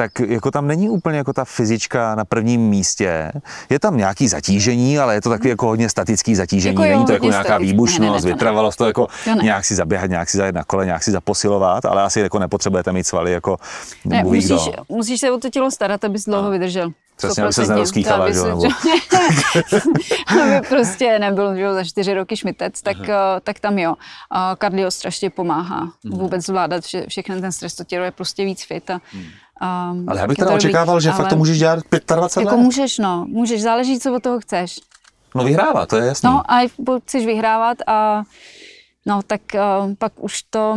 [0.00, 3.32] tak jako tam není úplně jako ta fyzička na prvním místě.
[3.70, 6.74] Je tam nějaký zatížení, ale je to takový jako hodně statický zatížení.
[6.74, 7.72] Jako není to jako nějaká statický.
[7.72, 11.10] výbušnost, vytrvalost, to jako to nějak si zaběhat, nějak si zajet na kole, nějak si
[11.10, 13.56] zaposilovat, ale asi jako nepotřebujete mít svaly jako
[14.04, 16.50] ne, musíš, musíš se o to tělo starat, abys dlouho no.
[16.50, 16.92] vydržel.
[17.16, 18.64] Přesně, aby se nerozkýchala, že nebo...
[20.42, 23.40] aby prostě nebyl že za čtyři roky šmitec, tak, Aha.
[23.40, 23.94] tak tam jo.
[24.30, 26.18] A kardio strašně pomáhá mhm.
[26.18, 29.24] vůbec zvládat vše, všechny ten stres, to tělo je prostě víc fit a, hmm.
[29.92, 32.36] Um, ale já bych teda očekával, že fakt to můžeš dělat 25 jako let.
[32.36, 33.26] Jako můžeš, no.
[33.28, 34.80] Můžeš, záleží, co od toho chceš.
[35.34, 36.26] No vyhrávat, to je jasný.
[36.26, 36.60] No a
[37.02, 38.22] chceš vyhrávat a
[39.06, 40.76] no tak uh, pak už to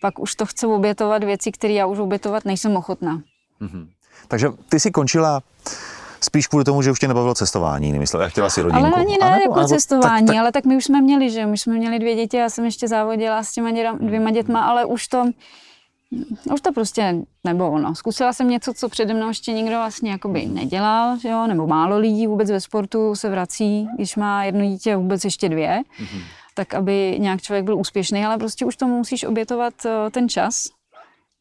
[0.00, 3.22] pak už to chce obětovat věci, které já už obětovat nejsem ochotná.
[3.62, 3.86] Mm-hmm.
[4.28, 5.42] Takže ty si končila
[6.20, 8.86] spíš kvůli tomu, že už tě nebavilo cestování, nemyslel, já chtěla si rodinku.
[8.86, 10.40] Ale ani ne anebo, jako anebo, cestování, tak, tak...
[10.40, 12.88] ale tak my už jsme měli, že my jsme měli dvě děti, já jsem ještě
[12.88, 15.24] závodila s těma dvěma dětma, ale už to,
[16.52, 17.94] už to prostě nebylo ono.
[17.94, 21.46] Zkusila jsem něco, co přede mnou ještě nikdo vlastně jakoby nedělal, že jo?
[21.46, 25.82] nebo málo lidí vůbec ve sportu se vrací, když má jedno dítě, vůbec ještě dvě,
[26.00, 26.22] mm-hmm.
[26.54, 30.64] tak aby nějak člověk byl úspěšný, ale prostě už tomu musíš obětovat eh, ten čas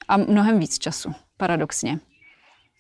[0.08, 2.00] a mnohem víc času, paradoxně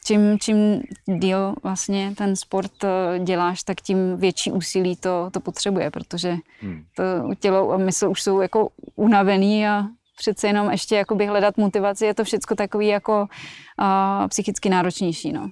[0.06, 0.82] čím, čím
[1.20, 6.84] díl vlastně ten sport eh, děláš, tak tím větší úsilí to, to potřebuje, protože hmm.
[6.96, 7.04] to
[7.40, 9.84] tělo a mysl už jsou jako unavený a
[10.24, 15.34] přece jenom ještě jakoby hledat motivaci, je to všechno takový jako uh, psychicky náročnější.
[15.34, 15.52] No.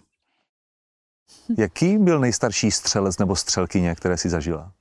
[1.57, 4.71] Jaký byl nejstarší střelec nebo střelkyně, které si zažila?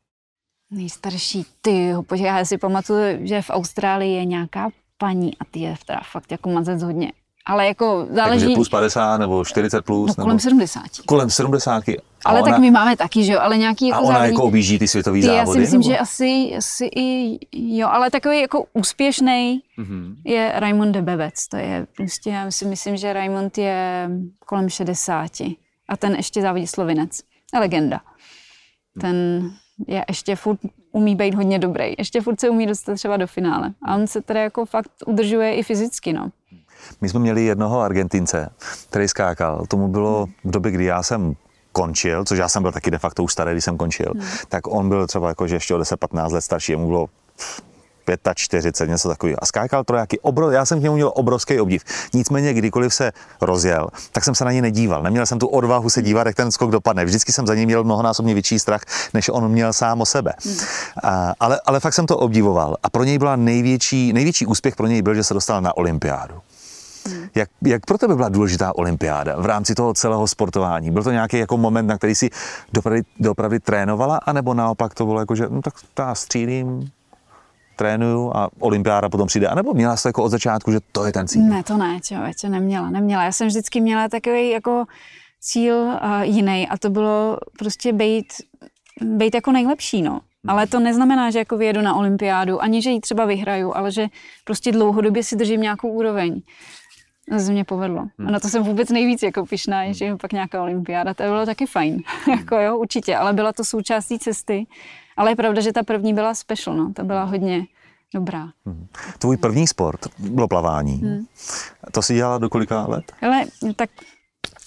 [0.70, 6.00] Nejstarší, ty, já si pamatuju, že v Austrálii je nějaká paní a ty je teda
[6.12, 7.12] fakt jako mazec hodně
[7.46, 8.44] ale jako záleží...
[8.44, 10.16] Takže plus 50 nebo 40 plus?
[10.16, 10.40] No, kolem nebo...
[10.40, 10.82] 70.
[11.06, 11.84] Kolem 70.
[12.24, 12.52] Ale ona...
[12.52, 14.32] tak my máme taky, že jo, ale nějaký jako A ona závodní...
[14.32, 15.48] jako objíždí ty světový ty, závody?
[15.48, 15.90] Já si myslím, nebo?
[15.90, 20.16] že asi, asi i jo, ale takový jako úspěšný mm-hmm.
[20.24, 21.48] je Raymond de Bevec.
[21.48, 24.10] To je prostě, já si myslím, že Raymond je
[24.46, 25.30] kolem 60.
[25.88, 27.20] A ten ještě závodí slovinec.
[27.54, 28.00] Je legenda.
[29.00, 29.50] Ten
[29.88, 30.58] je ještě furt
[30.92, 31.94] umí být hodně dobrý.
[31.98, 33.74] Ještě furt se umí dostat třeba do finále.
[33.82, 36.30] A on se teda jako fakt udržuje i fyzicky, no.
[37.00, 38.50] My jsme měli jednoho Argentince,
[38.88, 39.64] který skákal.
[39.68, 41.34] Tomu bylo v době, kdy já jsem
[41.72, 44.24] končil, což já jsem byl taky de facto už starý, když jsem končil, hmm.
[44.48, 47.08] tak on byl třeba jako, že ještě o 10-15 let starší, mu bylo
[48.34, 49.36] 45, něco takového.
[49.42, 51.84] A skákal trojáky, obro, já jsem k němu měl obrovský obdiv.
[52.14, 55.02] Nicméně, kdykoliv se rozjel, tak jsem se na něj nedíval.
[55.02, 57.04] Neměl jsem tu odvahu se dívat, jak ten skok dopadne.
[57.04, 58.80] Vždycky jsem za ním měl mnohonásobně větší strach,
[59.14, 60.32] než on měl sám o sebe.
[60.44, 60.56] Hmm.
[61.02, 62.76] A, ale, ale fakt jsem to obdivoval.
[62.82, 66.34] A pro něj byla největší, největší úspěch pro něj byl, že se dostal na olympiádu.
[67.08, 67.28] Hmm.
[67.34, 70.90] Jak, jak pro tebe byla důležitá olympiáda v rámci toho celého sportování?
[70.90, 72.30] Byl to nějaký jako moment, na který si
[72.72, 76.90] dopravdy, dopravdy trénovala, anebo naopak to bylo jako, že no tak já střílím,
[77.80, 81.12] trénuju a olympiáda potom přijde, anebo měla jsi to jako od začátku, že to je
[81.12, 81.42] ten cíl?
[81.42, 83.24] Ne, to ne, čo, neměla, neměla.
[83.24, 84.84] Já jsem vždycky měla takový jako
[85.40, 88.26] cíl uh, jiný a to bylo prostě být,
[89.00, 90.20] být jako nejlepší, no.
[90.48, 94.06] Ale to neznamená, že jako vyjedu na olympiádu, ani že ji třeba vyhraju, ale že
[94.44, 96.40] prostě dlouhodobě si držím nějakou úroveň
[97.38, 98.06] se mě povedlo.
[98.18, 98.28] Hmm.
[98.28, 99.94] A na to jsem vůbec nejvíc jako pišná, hmm.
[99.94, 102.02] že pak nějaká olympiáda, to bylo taky fajn.
[102.26, 102.38] Hmm.
[102.38, 104.66] jako jo, určitě, ale byla to součástí cesty.
[105.16, 106.92] Ale je pravda, že ta první byla special, no.
[106.92, 107.66] Ta byla hodně
[108.14, 108.48] dobrá.
[108.66, 108.86] Hmm.
[109.18, 110.92] Tvůj první sport bylo plavání.
[110.92, 111.26] Hmm.
[111.92, 113.12] To si dělala do kolika let?
[113.22, 113.44] Ale
[113.76, 113.90] tak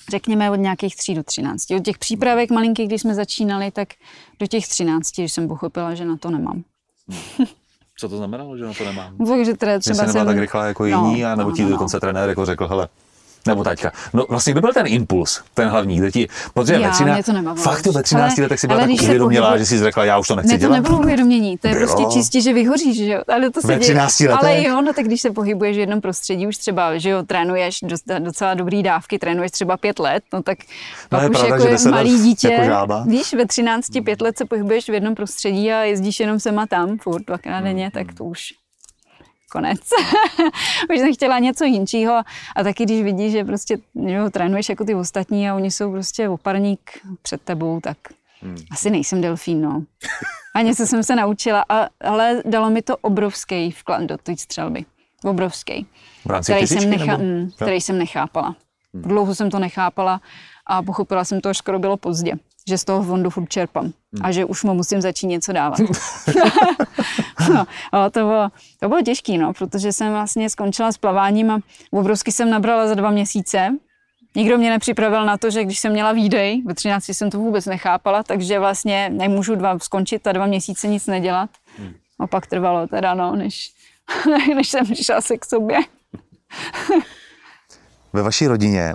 [0.09, 1.71] řekněme od nějakých 3 do 13.
[1.71, 3.89] Od těch přípravek malinkých, když jsme začínali, tak
[4.39, 6.63] do těch 13, když jsem pochopila, že na to nemám.
[7.37, 7.47] Hmm.
[8.03, 9.17] Co to znamenalo, že na to nemám?
[9.27, 10.25] Takže třeba že jsi jsem...
[10.25, 11.99] tak rychle jako jiní, no, a nebo no, ti no, dokonce no.
[11.99, 12.87] trenér jako řekl, hele,
[13.47, 13.91] nebo taťka.
[14.13, 17.33] No vlastně by byl ten impuls, ten hlavní, kde ti, protože já, ve 13, to
[17.33, 19.59] nemám, fakt to ve 13 letech si byla tak uvědomila, pohybu...
[19.59, 20.75] že jsi řekla, já už to nechci ne, to dělat.
[20.75, 21.87] nebylo uvědomění, to je bylo.
[21.87, 23.21] prostě čistě, že vyhoříš, že jo.
[23.33, 24.31] Ale to se ve 13 děje.
[24.31, 24.49] letech?
[24.49, 27.79] Ale jo, no tak když se pohybuješ v jednom prostředí, už třeba, že jo, trénuješ
[28.19, 30.57] docela dobrý dávky, trénuješ třeba pět let, no tak
[31.11, 33.03] no, pak už pravda, jako je malý dítě, jako žába.
[33.07, 36.67] víš, ve 13, pět let se pohybuješ v jednom prostředí a jezdíš jenom sem a
[36.67, 38.53] tam, furt dvakrát denně, tak to už
[39.53, 39.79] konec.
[40.93, 42.13] Už jsem chtěla něco jinčího
[42.55, 46.29] a taky když vidíš, že prostě že trénuješ jako ty ostatní a oni jsou prostě
[46.29, 47.97] oparník před tebou, tak
[48.41, 48.57] hmm.
[48.71, 49.83] asi nejsem delfín, no.
[50.55, 54.85] A něco jsem se naučila, a, ale dalo mi to obrovský vklad do té střelby.
[55.23, 55.85] Obrovský.
[56.43, 58.55] Který, jsem, necha- mm, který jsem nechápala.
[58.93, 59.03] Hmm.
[59.03, 60.21] Dlouho jsem to nechápala
[60.67, 62.33] a pochopila jsem to, až skoro bylo pozdě
[62.67, 65.79] že z toho fondu furt čerpám a že už mu musím začít něco dávat.
[67.53, 67.65] no,
[68.11, 68.49] to, bylo,
[68.79, 71.59] to bylo těžké, no, protože jsem vlastně skončila s plaváním a
[71.91, 73.69] obrovsky jsem nabrala za dva měsíce.
[74.35, 77.65] Nikdo mě nepřipravil na to, že když jsem měla výdej, ve 13 jsem to vůbec
[77.65, 81.49] nechápala, takže vlastně nemůžu dva, skončit a dva měsíce nic nedělat.
[81.77, 81.93] Hmm.
[82.19, 83.71] A pak trvalo teda, no, než,
[84.55, 85.79] než jsem přišla se k sobě.
[88.13, 88.93] Ve vaší rodině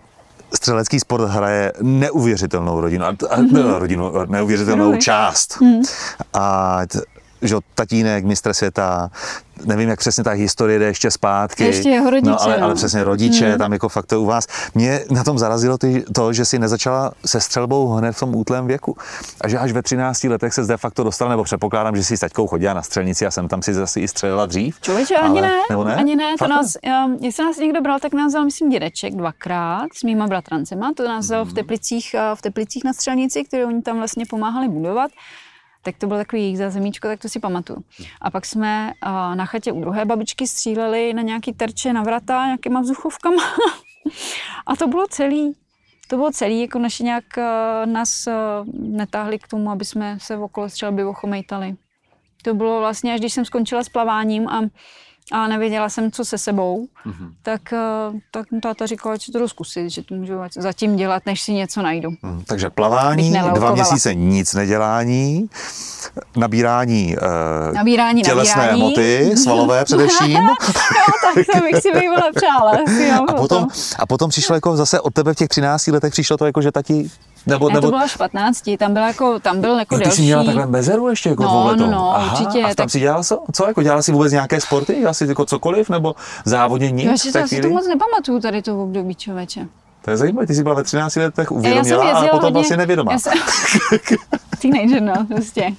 [0.55, 3.79] střelecký sport hraje neuvěřitelnou rodinu, a, mm-hmm.
[3.79, 5.61] rodinu neuvěřitelnou část.
[5.61, 5.83] Mm.
[6.35, 7.01] A t,
[7.43, 9.11] že tatínek, mistr světa,
[9.65, 11.65] nevím, jak přesně ta historie jde ještě zpátky.
[11.65, 12.65] Ještě jeho rodiče, no, ale, no.
[12.65, 13.59] ale přesně rodiče, hmm.
[13.59, 14.47] tam jako fakt to u vás.
[14.75, 18.67] Mě na tom zarazilo ty, to, že si nezačala se střelbou hned v tom útlém
[18.67, 18.97] věku.
[19.41, 22.21] A že až ve 13 letech se de facto dostala, nebo předpokládám, že si s
[22.21, 24.81] taťkou chodila na střelnici a jsem tam si zase i střelila dřív.
[24.81, 27.99] Člověče, ani ne, nebo ne, ani ne, to Fakt nás, um, se nás někdo bral,
[27.99, 32.37] tak nás vzal, myslím, dědeček dvakrát s mýma bratrancema, to nás vzal v Teplicích, uh,
[32.37, 35.11] v Teplicích na střelnici, kterou oni tam vlastně pomáhali budovat.
[35.83, 37.85] Tak to bylo takový jejich zázemíčko, tak to si pamatuju.
[38.21, 38.93] A pak jsme
[39.35, 43.43] na chatě u druhé babičky stříleli na nějaký terče na vrata nějakýma vzduchovkama.
[44.67, 45.57] a to bylo celý.
[46.09, 47.25] To bylo celý, jako naši nějak
[47.85, 48.29] nás
[48.73, 51.77] netáhli k tomu, aby jsme se okolo střelby ochomejtali.
[52.43, 54.63] To bylo vlastně, až když jsem skončila s plaváním a,
[55.33, 57.31] a nevěděla jsem, co se sebou, mm-hmm.
[57.43, 57.79] tak, eh,
[58.31, 61.83] tak táta říkal, že to jdu zkusit, že to můžu zatím dělat, než si něco
[61.83, 62.11] najdu.
[62.23, 65.51] Hmm, takže plavání, dva měsíce nic nedělání,
[66.37, 68.81] nabírání, uh, Nabírání, tělesné nabírání.
[68.81, 70.33] hmoty, svalové především.
[70.43, 70.55] no,
[71.35, 72.71] tak to bych si bývala přála.
[72.71, 73.67] Asi, jo, A potom,
[73.99, 76.73] a potom přišlo jako zase od tebe v těch 13 letech přišlo to jako, že
[76.73, 77.11] tati,
[77.47, 79.99] nebo, Ne, nebo to bylo až v 15, tam byl jako, tam byl jako Jo,
[79.99, 80.17] ty delší.
[80.17, 83.01] jsi měla takhle mezeru ještě jako No, no, no, Aha, určitě, A tam tak- si
[83.01, 83.43] dělala co?
[83.53, 83.67] co?
[83.67, 85.05] Jako dělala si vůbec nějaké sporty?
[85.05, 85.91] Asi jako cokoliv?
[85.91, 89.67] Nebo závodně nic Já si, to, si to moc nepamatuju tady to období člověče.
[90.05, 92.43] To je zajímavé, ty jsi byla ve 13 letech Já jsem uvědomělá, ale jezdila potom
[92.45, 93.13] hodně, vlastně nevědomá.
[93.13, 93.33] Já jsem,
[94.63, 95.71] teenager, no, prostě.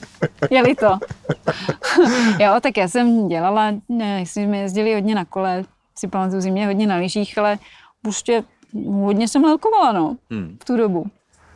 [0.52, 0.86] Jeli to.
[2.40, 5.64] jo, tak já jsem dělala, ne, jsme jezdili hodně na kole,
[6.00, 7.58] si pamatuju zimě hodně na lyžích, ale
[8.02, 8.44] prostě
[8.88, 10.58] hodně jsem lelkovala, no, Hmm.
[10.62, 11.06] v tu dobu.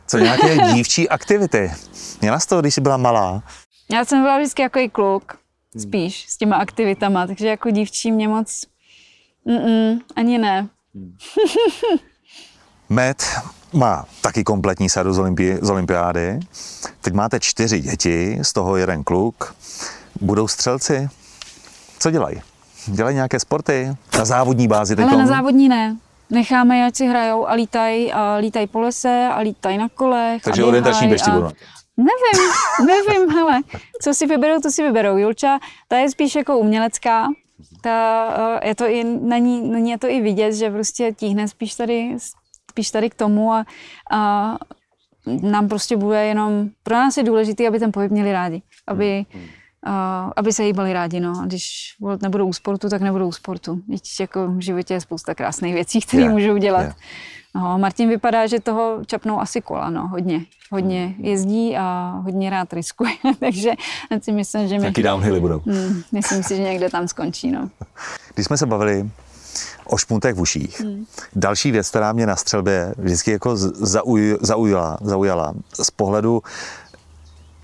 [0.06, 1.72] Co nějaké dívčí aktivity?
[2.20, 3.42] Měla jsi to, když jsi byla malá?
[3.92, 5.38] Já jsem byla vždycky jako i kluk,
[5.74, 5.82] Hmm.
[5.82, 8.64] spíš, s těma aktivitama, takže jako dívčí mě moc,
[9.44, 10.68] mm ani ne.
[12.88, 13.22] Met
[13.72, 16.40] má taky kompletní sadu z, olympi- z olympiády.
[17.00, 19.54] Teď máte čtyři děti, z toho jeden kluk.
[20.20, 21.08] Budou střelci?
[21.98, 22.42] Co dělají?
[22.86, 23.96] Dělají nějaké sporty?
[24.18, 25.06] Na závodní bázi teď?
[25.06, 25.96] Ale na závodní ne.
[26.30, 30.42] Necháme je, ať si hrajou a lítají a lítají po lese a lítají na kolech.
[30.42, 31.34] Takže a orientační běžci a...
[31.34, 31.48] budou.
[31.96, 32.50] Nevím,
[32.86, 33.60] nevím, hele,
[34.02, 35.16] co si vyberou, to si vyberou.
[35.16, 35.58] Julča,
[35.88, 37.28] ta je spíš jako umělecká,
[37.80, 38.28] ta,
[38.62, 41.48] eh, je to i, na ní, na ní je to i vidět, že prostě tíhne
[41.48, 42.16] spíš tady,
[42.70, 43.64] spíš tady k tomu a,
[44.10, 44.58] a
[45.26, 49.38] nám prostě bude jenom, pro nás je důležité, aby ten pohyb měli rádi, aby, a,
[50.36, 51.40] aby se hýbali rádi, no.
[51.42, 51.64] A když
[52.22, 53.80] nebudou u sportu, tak nebudou u sportu.
[53.88, 56.86] Víš, jako v životě je spousta krásných věcí, které můžou dělat.
[57.56, 60.40] No, Martin vypadá, že toho čapnou asi kola, no, hodně.
[60.72, 63.70] Hodně jezdí a hodně rád riskuje, takže
[64.20, 65.62] si myslím, že mi, Jaký downhilly budou?
[65.66, 67.70] Hmm, myslím si, že někde tam skončí, no.
[68.34, 69.10] Když jsme se bavili
[69.86, 71.04] o špuntech v uších, Hmm.
[71.36, 76.42] další věc, která mě na střelbě vždycky jako zauj, zaujala, zaujala z pohledu,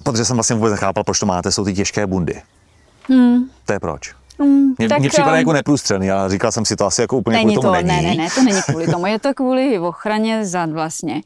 [0.02, 2.42] protože jsem vlastně vůbec nechápal, proč to máte, jsou ty těžké bundy.
[3.08, 3.44] Hmm.
[3.66, 4.14] To je proč?
[4.40, 7.36] Hmm, Mně, tak, mně připadá jako neprůstřelný, ale říkal jsem si to asi jako úplně
[7.36, 8.16] Není kvůli to, tomu ne, není.
[8.16, 9.06] ne, ne, to není kvůli tomu.
[9.06, 11.20] Je to kvůli ochraně zad vlastně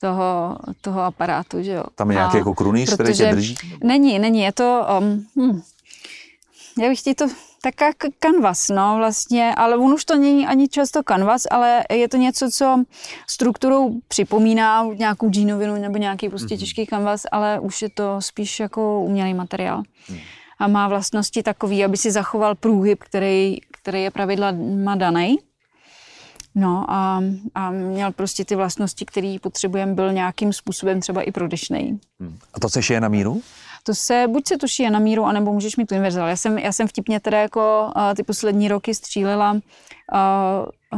[0.00, 1.84] toho, toho aparátu, že jo.
[1.94, 3.54] Tam je nějaký A jako krunýř, který tě drží?
[3.84, 5.62] Není, není, je to, um, hm,
[6.82, 7.26] já bych ti to,
[7.64, 12.08] taká k- kanvas, no vlastně, ale on už to není ani často kanvas, ale je
[12.08, 12.84] to něco, co
[13.30, 19.00] strukturou připomíná nějakou džínovinu nebo nějaký prostě těžký kanvas, ale už je to spíš jako
[19.00, 19.82] umělý materiál.
[20.58, 25.36] A má vlastnosti takový, aby si zachoval průhyb, který, který je pravidlama daný.
[26.54, 27.20] No a,
[27.54, 31.98] a měl prostě ty vlastnosti, které potřebujeme, byl nějakým způsobem třeba i prodyšnej.
[32.54, 33.42] A to se šije na míru?
[33.86, 36.28] To se, buď se šije na míru, anebo můžeš mít univerzál.
[36.28, 39.58] Já jsem, já jsem vtipně teda jako uh, ty poslední roky střílela uh,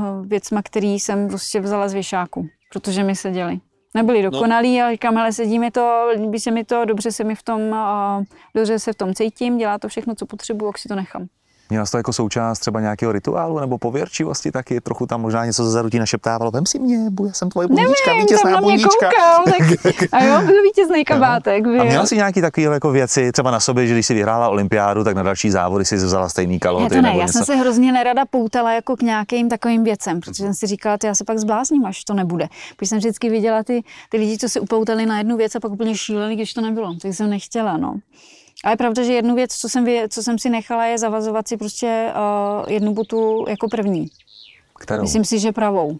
[0.02, 3.60] uh, věcma, který jsem prostě vzala z věšáku, protože mi seděli.
[3.94, 7.34] Nebyli dokonalí, ale říkám, hele, sedí mi to, líbí se mi to, dobře se mi
[7.34, 10.88] v tom, uh, dobře se v tom cítím, dělá to všechno, co potřebuji, jak si
[10.88, 11.26] to nechám.
[11.70, 15.64] Měla jsi to jako součást třeba nějakého rituálu nebo pověrčivosti taky, trochu tam možná něco
[15.64, 18.60] ze zarutí našeptávalo, vem si mě, bu- já jsem tvoje bundička, Nevím, tam vítězná na
[18.60, 19.10] mě bundička.
[19.10, 21.60] koukal, tak, a jo, byl vítězný kabátek.
[21.66, 21.84] A byl.
[21.84, 25.16] měla jsi nějaký takový jako věci třeba na sobě, že když jsi vyhrála olympiádu, tak
[25.16, 27.32] na další závody si vzala stejný Ne, to ne, nebo já něco?
[27.32, 31.06] jsem se hrozně nerada poutala jako k nějakým takovým věcem, protože jsem si říkala, ty
[31.06, 32.48] já se pak zblázním, až to nebude.
[32.76, 35.72] Protože jsem vždycky viděla ty, ty lidi, co se upoutali na jednu věc a pak
[35.72, 36.94] úplně šíleli, když to nebylo.
[37.02, 37.94] Tak jsem nechtěla, no.
[38.64, 41.56] Ale je pravda, že jednu věc, co jsem, co jsem si nechala, je zavazovat si
[41.56, 42.12] prostě
[42.64, 44.06] uh, jednu botu jako první.
[44.78, 45.02] Kterou?
[45.02, 45.98] Myslím si, že pravou.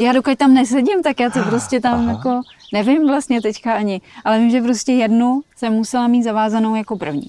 [0.00, 2.10] Já dokud tam nesedím, tak já to prostě tam Aha.
[2.12, 2.40] jako,
[2.72, 7.28] nevím vlastně teďka ani, ale vím, že prostě jednu jsem musela mít zavázanou jako první.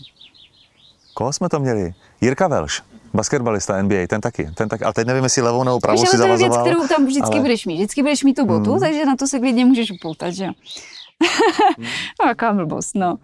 [1.13, 1.93] Koho jsme to měli?
[2.21, 2.81] Jirka Velš,
[3.13, 6.17] basketbalista NBA, ten taky, ten taky, ale teď nevím, jestli levou nebo pravou Víš, si
[6.17, 7.75] to je věc, kterou tam vždycky ale- budeš mít.
[7.75, 8.79] Vždycky budeš mít tu botu, Hmm.
[8.79, 10.51] takže na to se klidně můžeš upoutat, že jo.
[12.23, 13.17] no, jaká blbost, no.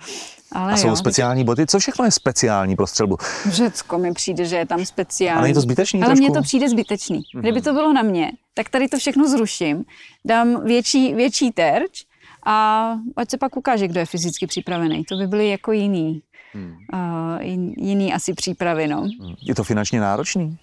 [0.56, 1.66] Ale A jsou jo, speciální boty?
[1.68, 3.18] Co všechno je speciální pro střelbu?
[3.50, 5.40] Řecko mi přijde, že je tam speciální.
[5.40, 7.22] A není to zbytečný Ale mně to přijde zbytečný.
[7.40, 9.86] Kdyby to bylo na mě, tak tady to všechno zruším,
[10.26, 12.04] dám větší, větší terč
[12.46, 15.04] a ať se pak ukáže, kdo je fyzicky připravený.
[15.04, 16.22] To by byly jako jiný,
[16.54, 16.72] Hmm.
[16.94, 19.08] uh, jin- jiný asi přípravy, no.
[19.42, 20.58] Je to finančně náročný?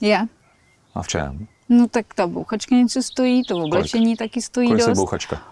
[0.00, 0.26] Je.
[0.94, 1.46] A v čem?
[1.68, 4.98] No tak ta bouchačka něco stojí, to oblečení taky stojí Kolik se dost.
[4.98, 5.42] bouchačka?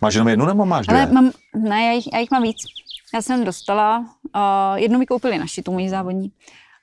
[0.00, 1.02] Máš jenom jednu nebo máš dvě?
[1.02, 2.56] Ale mám, ne, já jich, já jich mám víc.
[3.14, 4.04] Já jsem dostala, uh,
[4.74, 6.32] jednu mi koupili naši, tu moji závodní.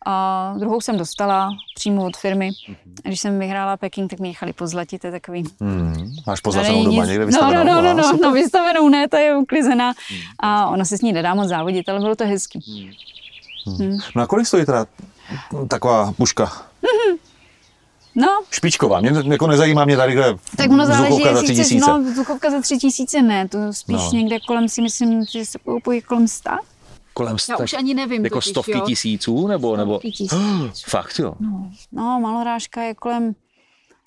[0.05, 2.49] A druhou jsem dostala přímo od firmy.
[3.05, 5.43] A když jsem vyhrála Peking, tak mi nechali pozlatit, to je takový.
[5.61, 6.11] Hmm.
[6.27, 7.63] Máš pozlacenou není doma nic- někde no, vystavenou?
[7.63, 8.19] no, no, no, no, super.
[8.21, 9.93] no, vystavenou ne, ta je uklizená.
[10.39, 12.91] A ona se s ní nedá moc závodit, ale bylo to hezký.
[14.15, 14.85] No a kolik stojí teda
[15.67, 16.51] taková puška?
[18.15, 21.91] No, Špičková, mě jako nezajímá mě tady kde tak ono záleží, jestli tři chceš, tisíce.
[21.91, 24.10] no, vzduchovka za tři tisíce ne, to spíš No.
[24.13, 26.60] někde kolem si myslím, že se koupují kolem sta.
[27.13, 28.80] Kolem Já už ani nevím Jako totiž, stovky jo.
[28.86, 29.91] tisíců, nebo, nebo...
[29.93, 30.84] Stovky tisíc.
[30.86, 31.34] Fakt jo.
[31.91, 33.36] No, malorážka je kolem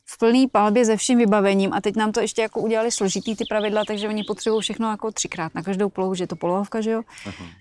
[0.06, 3.44] v plný palbě se vším vybavením a teď nám to ještě jako udělali složitý ty
[3.48, 6.90] pravidla, takže oni potřebují všechno jako třikrát na každou polohu, že je to polohovka, že
[6.90, 7.02] jo,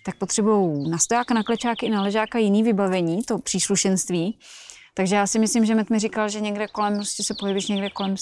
[0.06, 4.38] tak potřebují na stojáka, na klečáky i na ležáka jiný vybavení, to příslušenství.
[4.94, 7.90] Takže já si myslím, že Met mi říkal, že někde kolem, prostě se pohybíš někde
[7.90, 8.16] kolem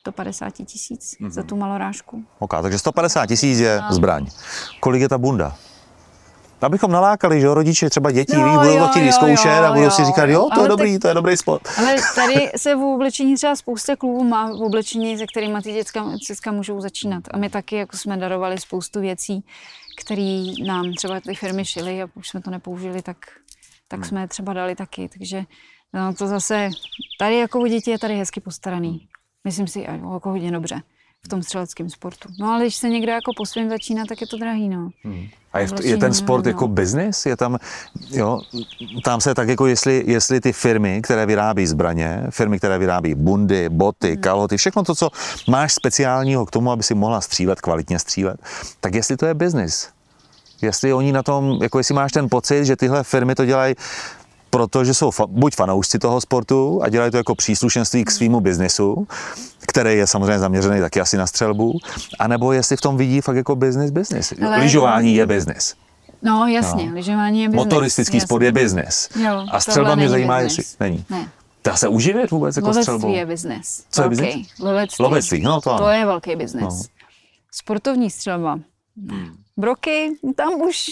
[0.00, 2.24] 150 tisíc za tu malorážku.
[2.38, 4.26] Ok, takže 150 tisíc je zbraň.
[4.80, 5.56] Kolik je ta bunda?
[6.62, 9.84] Abychom nalákali, že jo, rodiče, třeba děti, víš, budou jo, to chtít vyzkoušet a budou
[9.84, 9.90] jo.
[9.90, 11.62] si říkat, jo, to Ale je dobrý, tak- to je dobrý sport.
[11.78, 16.04] Ale tady se v oblečení třeba spousta klubů má v oblečení, se kterými ty děcka,
[16.28, 17.24] děcka můžou začínat.
[17.30, 19.44] A my taky jako jsme darovali spoustu věcí,
[20.00, 23.16] které nám třeba ty firmy šily a už jsme to nepoužili, tak,
[23.90, 25.08] tak jsme je třeba dali taky.
[25.18, 25.44] Takže
[25.92, 26.70] no, to zase,
[27.18, 29.08] tady jako u dětí je tady hezky postaraný.
[29.44, 30.82] Myslím si, jako hodně dobře
[31.24, 32.28] v tom střeleckém sportu.
[32.38, 34.90] No ale když se někdo jako po svém začíná, tak je to drahý, no.
[35.52, 36.50] A je, je Oblečení, ten sport no.
[36.50, 37.26] jako business?
[37.26, 37.58] Je tam,
[38.10, 38.40] jo,
[39.04, 43.68] tam se tak jako jestli, jestli ty firmy, které vyrábí zbraně, firmy, které vyrábí bundy,
[43.68, 44.20] boty, Hmm.
[44.20, 45.10] kalhoty, všechno to, co
[45.48, 48.40] máš speciálního k tomu, aby si mohla střílet, kvalitně střílet,
[48.80, 49.88] tak jestli to je business?
[50.62, 53.74] Jestli oni na tom, jako jestli máš ten pocit, že tyhle firmy to dělají
[54.52, 59.06] protože jsou fa- buď fanoušci toho sportu a dělají to jako příslušenství k svýmu biznisu,
[59.66, 61.72] který je samozřejmě zaměřený taky asi na střelbu,
[62.18, 64.32] anebo jestli v tom vidí fakt jako business business.
[64.46, 65.74] Ale- Lyžování je business.
[66.22, 66.94] No jasně, no.
[66.94, 67.64] lyžování je business.
[67.64, 68.26] Motoristický jasně.
[68.26, 69.08] sport je business.
[69.16, 70.58] Jo, A střelba mě zajímá, business.
[70.58, 71.04] jestli není.
[71.10, 71.28] Ne.
[71.64, 73.14] Dá se uživit vůbec jako Lovectví střelbou?
[73.14, 73.84] je business.
[73.90, 74.22] Co je Velký.
[74.24, 74.58] business?
[74.58, 75.02] Lovectví.
[75.04, 75.78] Lovectví, no to ano.
[75.84, 76.74] To je velký business.
[76.74, 76.82] No.
[77.52, 78.58] Sportovní střelba.
[79.10, 79.36] Hmm.
[79.56, 80.90] Broky, tam už,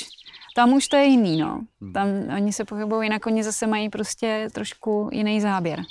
[0.56, 1.60] tam už to je jiný, no.
[1.80, 1.92] Hmm.
[1.92, 5.82] Tam oni se pohybují jinak, oni zase mají prostě trošku jiný záběr.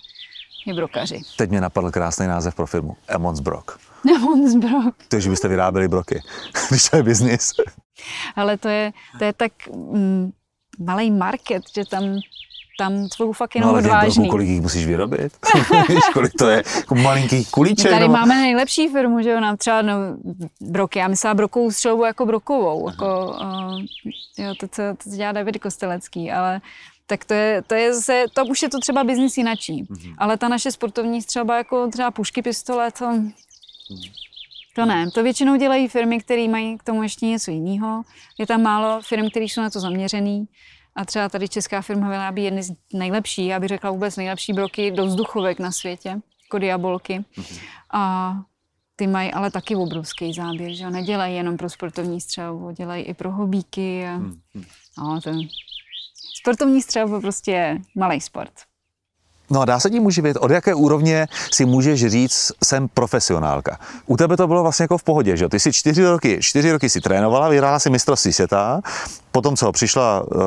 [0.66, 1.22] Je brokaři.
[1.38, 2.98] Teď mě napadl krásný název pro firmu.
[3.08, 3.80] Emons Brok.
[4.06, 4.96] Nemon zbrok.
[5.08, 6.22] Takže byste vyráběli broky,
[6.70, 7.54] když to je business.
[8.36, 10.32] Ale to je, to je tak mm,
[10.80, 12.04] malý market, že tam,
[12.78, 14.30] tam jsou fakt No jenom ale těch broků, odvážný.
[14.30, 15.34] kolik jich musíš vyrobit?
[15.90, 16.64] Víš, kolik to je?
[16.76, 17.92] Jako malinkých kulíček?
[17.92, 19.94] tady nebo- máme nejlepší firmu, že jo, nám třeba no,
[20.62, 23.80] broky, já myslela brokovou střelbu jako brokovou, jako, uh,
[24.38, 26.62] jo, to, co, to, co dělá David Kostelecký, ale
[27.08, 30.14] tak to je, to je zase, to už je to třeba biznis jinačí, Mhm.
[30.18, 33.06] ale ta naše sportovní střelba, jako třeba pušky, pistole, to,
[34.76, 38.04] to ne, to většinou dělají firmy, které mají k tomu ještě něco jiného.
[38.38, 40.48] Je tam málo firm, které jsou na to zaměřený.
[40.98, 44.92] A třeba tady česká firma vyrábí jedny z nejlepší, já bych řekla vůbec nejlepší broky
[44.92, 46.10] do vzduchovek na světě,
[46.44, 47.26] jako diabolky.
[47.94, 48.34] A
[48.96, 50.90] ty mají ale taky obrovský záběr, že?
[50.90, 54.08] Nedělají jenom pro sportovní střelbu, dělají i pro hobíky.
[54.08, 54.18] A...
[54.98, 55.40] No, ten...
[56.42, 58.54] Sportovní střelba prostě je malý sport.
[59.50, 60.38] No a dá se tím uživit?
[60.38, 63.80] Od jaké úrovně si můžeš říct, jsem profesionálka?
[64.06, 65.50] U tebe to bylo vlastně jako v pohodě, že?
[65.50, 68.82] Ty si čtyři roky, čtyři roky si trénovala, vyhrála si mistrovství světa,
[69.32, 70.38] potom co, přišla uh,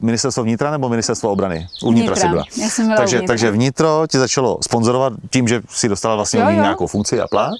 [0.00, 1.66] ministerstvo vnitra nebo ministerstvo obrany?
[1.82, 2.22] U vnitra, Vnitra.
[2.22, 2.44] si byla.
[2.62, 3.32] Já jsem byla takže, vnitra.
[3.32, 6.52] takže vnitro ti začalo sponzorovat tím, že si dostala vlastně Jo, jo.
[6.54, 7.54] nějakou funkci a plát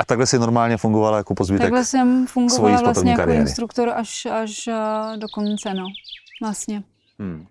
[0.00, 1.62] a takhle si normálně fungovala jako po zbytek.
[1.64, 3.42] Takhle jsem fungovala vlastně jako kariéry.
[3.42, 5.84] instruktor až, až eh, do konce, no.
[6.42, 6.82] Vlastně.
[7.18, 7.46] Hmm.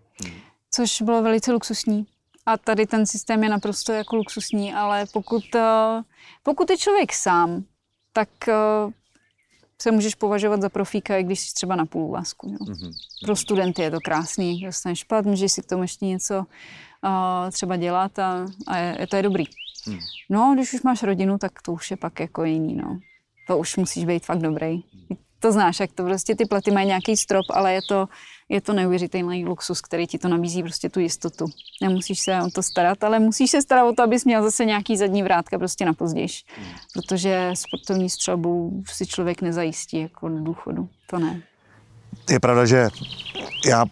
[0.71, 2.05] Což bylo velice luxusní.
[2.45, 6.01] A tady ten systém je naprosto jako luxusní, ale pokud, eh,
[6.43, 7.63] pokud je člověk sám,
[8.13, 8.53] tak eh,
[9.81, 12.49] se můžeš považovat za profíka, i když jsi třeba na půl úvazku.
[12.49, 12.57] Jo.
[12.61, 12.91] Mhm.
[13.25, 17.75] Pro studenty je to krásný, dostaneš plat, můžeš si k tomu ještě něco uh, třeba
[17.75, 19.43] dělat a, a je, to je dobrý.
[19.85, 19.99] Hmm.
[20.29, 22.99] No, když už máš rodinu, tak to už je pak jako jiný, no.
[23.47, 24.83] To už musíš být fakt dobrý.
[25.39, 28.07] To znáš, jak to prostě ty platy mají nějaký strop, ale je to,
[28.49, 31.45] je to neuvěřitelný luxus, který ti to nabízí prostě tu jistotu.
[31.81, 34.97] Nemusíš se o to starat, ale musíš se starat o to, abys měl zase nějaký
[34.97, 36.45] zadní vrátka prostě na pozdějš.
[36.93, 40.89] Protože sportovní střelbu si člověk nezajistí jako do důchodu.
[41.09, 41.41] To ne.
[42.29, 42.87] je pravda, že
[43.65, 43.85] já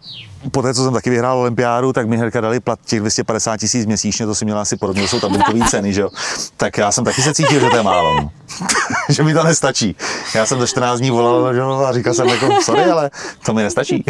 [0.51, 3.85] po té, co jsem taky vyhrál olympiádu, tak mi hnedka dali plat těch 250 tisíc
[3.85, 6.09] měsíčně, to si měla asi podobně, to jsou tabulkové ceny, že jo.
[6.57, 8.21] Tak já jsem taky se cítil, že to je málo.
[8.21, 8.31] no.
[9.09, 9.95] že mi to nestačí.
[10.35, 13.11] Já jsem za 14 dní volal že jo, a říkal jsem jako, sorry, ale
[13.45, 14.03] to mi nestačí.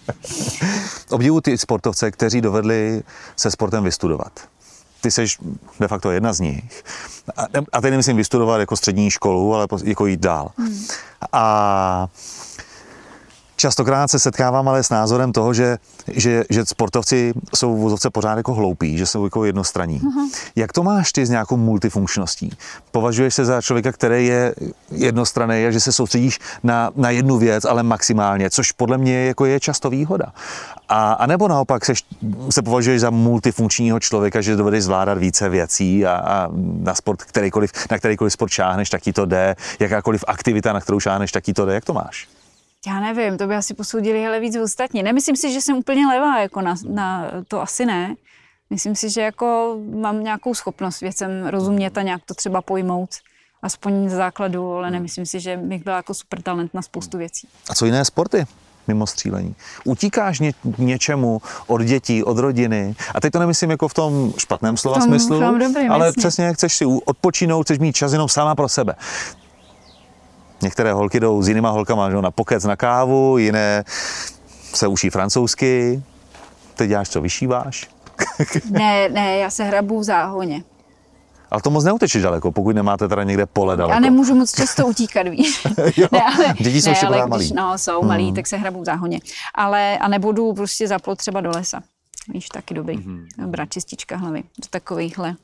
[1.10, 3.02] Obdivu ty sportovce, kteří dovedli
[3.36, 4.32] se sportem vystudovat.
[5.00, 5.24] Ty jsi
[5.80, 6.84] de facto jedna z nich.
[7.36, 7.42] A,
[7.72, 10.50] a teď nemyslím vystudovat jako střední školu, ale jako jít dál.
[11.32, 12.08] A
[13.64, 15.78] Častokrát se setkávám ale s názorem toho, že,
[16.12, 20.00] že, že sportovci jsou v vozovce pořád jako hloupí, že jsou jako jednostranní.
[20.00, 20.28] Uh-huh.
[20.56, 22.50] Jak to máš ty s nějakou multifunkčností?
[22.90, 24.54] Považuješ se za člověka, který je
[24.90, 29.44] jednostranný a že se soustředíš na, na jednu věc, ale maximálně, což podle mě jako
[29.44, 30.32] je často výhoda.
[30.88, 32.04] A, a nebo naopak seš,
[32.50, 36.48] se považuješ za multifunkčního člověka, že dovedeš zvládat více věcí a, a
[36.78, 41.00] na sport kterýkoliv, na kterýkoliv sport šáhneš, tak ti to jde, jakákoliv aktivita, na kterou
[41.00, 41.74] šáhneš, tak ti to jde.
[41.74, 42.33] Jak to máš?
[42.86, 45.02] Já nevím, to by asi posoudili hele víc ostatní.
[45.02, 48.14] Nemyslím si, že jsem úplně levá, jako na, na to asi ne.
[48.70, 53.10] Myslím si, že jako mám nějakou schopnost věcem rozumět a nějak to třeba pojmout,
[53.62, 57.48] aspoň z základu, ale nemyslím si, že bych byla jako super talent na spoustu věcí.
[57.70, 58.44] A co jiné sporty?
[58.88, 59.54] mimo střílení.
[59.84, 62.94] Utíkáš ně, něčemu od dětí, od rodiny.
[63.14, 65.92] A teď to nemyslím jako v tom špatném slova V tom- smyslu, v tom dobrým,
[65.92, 66.20] ale jasně.
[66.20, 68.94] přesně chceš si odpočinout, chceš mít čas jenom sama pro sebe.
[70.64, 73.84] Některé holky jdou s jinýma holkama že, na pokec na kávu, jiné
[74.74, 76.02] se učí francouzsky.
[76.74, 77.88] Ty děláš co, vyšíváš?
[78.70, 80.64] Ne, ne, já se hrabu v záhoně.
[81.50, 83.94] Ale to moc neutečeš daleko, pokud nemáte teda někde pole daleko.
[83.94, 85.66] Já nemůžu moc často utíkat, víš.
[85.96, 87.68] Jo, ne, ale, děti jsou ne, ještě ale pořád když, malí.
[87.68, 89.20] no, jsou malí, tak se hrabu v záhoně.
[89.54, 91.82] Ale, a nebudu prostě zaplot třeba do lesa.
[92.28, 92.98] Víš, taky dobrý.
[92.98, 93.46] Mm-hmm.
[93.46, 94.42] Brát čistička hlavy.
[94.42, 95.34] Do takovýchhle,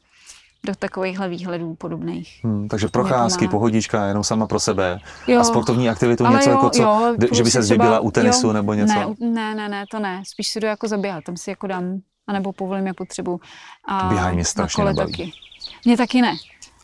[0.64, 2.40] do takovýchhle výhledů podobných.
[2.44, 3.50] Hmm, takže procházky, pomáhá.
[3.50, 4.98] pohodička, jenom sama pro sebe.
[5.26, 5.40] Jo.
[5.40, 8.46] A sportovní aktivitu, Ale něco jo, jako co, jo, že by se třeba- u tenisu
[8.46, 8.94] jo, nebo něco.
[8.94, 10.22] Ne, ne, ne, ne, to ne.
[10.26, 13.40] Spíš si jdu jako zaběhat, tam si jako dám, anebo povolím, jak potřebuji.
[13.88, 15.12] A Běhání mě na strašně kole nebaví.
[15.12, 15.32] taky.
[15.84, 16.34] Mě taky ne.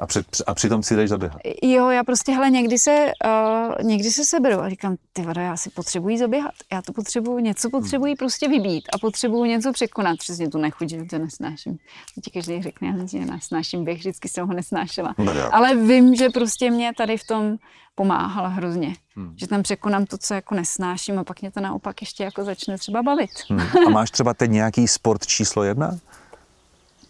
[0.00, 1.40] A, při, a přitom si jdeš zaběhat.
[1.62, 5.56] Jo, já prostě, hele, někdy se, uh, někdy se seberu a říkám, ty vado, já
[5.56, 6.52] si potřebuji zaběhat.
[6.72, 10.18] Já to potřebuji, něco potřebuji prostě vybít a potřebuji něco překonat.
[10.18, 11.78] Přesně tu nechuť, že to nesnáším.
[12.14, 15.14] To ti každý řekne, já že nesnáším běh, vždycky jsem ho nesnášela.
[15.18, 15.54] No.
[15.54, 17.56] Ale vím, že prostě mě tady v tom
[17.94, 18.94] pomáhala hrozně.
[19.36, 22.78] Že tam překonám to, co jako nesnáším a pak mě to naopak ještě jako začne
[22.78, 23.30] třeba bavit.
[23.48, 23.60] Hmm.
[23.86, 25.98] A máš třeba teď nějaký sport číslo jedna?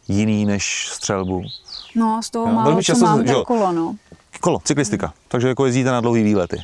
[0.08, 1.42] Jiný než střelbu?
[1.96, 3.96] No, z toho Jo, málo, velmi co často mám, se- že kolo, no.
[4.40, 5.12] Kolo, cyklistika.
[5.28, 6.62] Takže jako jezdíte na dlouhý výlety.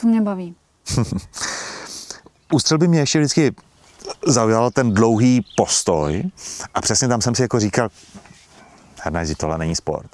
[0.00, 0.54] To mě baví.
[2.52, 3.54] U střelby mě ještě vždycky
[4.26, 6.22] zaujal ten dlouhý postoj
[6.74, 7.88] a přesně tam jsem si jako říkal,
[9.02, 10.10] Hernajzi, tohle není sport.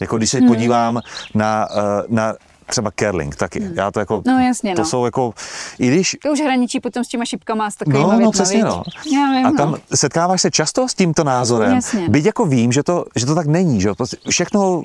[0.00, 0.42] Jako když Hmm.
[0.42, 1.00] se podívám
[1.34, 2.34] na, eh, na
[2.70, 3.70] třeba curling taky.
[3.74, 4.88] Já to jako, No, jasně, to no.
[4.88, 5.34] jsou jako,
[5.78, 8.64] i když To už hraničí potom s těma šipkama a s takovýma No, no přesně,
[8.64, 8.82] no.
[9.14, 9.78] Já vím, A tam no.
[9.94, 11.74] setkáváš se často s tímto názorem.
[11.74, 12.08] Jasně.
[12.08, 13.90] Byť jako vím, že to, že to tak není, že
[14.28, 14.82] všechno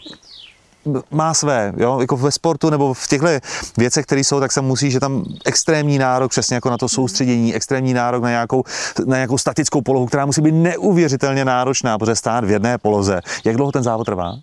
[1.11, 3.27] má své, jo, jako ve sportu nebo v těchto
[3.77, 7.55] věcech, které jsou, tak se musí, že tam extrémní nárok přesně jako na to soustředění,
[7.55, 8.63] extrémní nárok na nějakou,
[9.05, 13.21] na nějakou statickou polohu, která musí být neuvěřitelně náročná, protože stát v jedné poloze.
[13.45, 14.33] Jak dlouho ten závod trvá?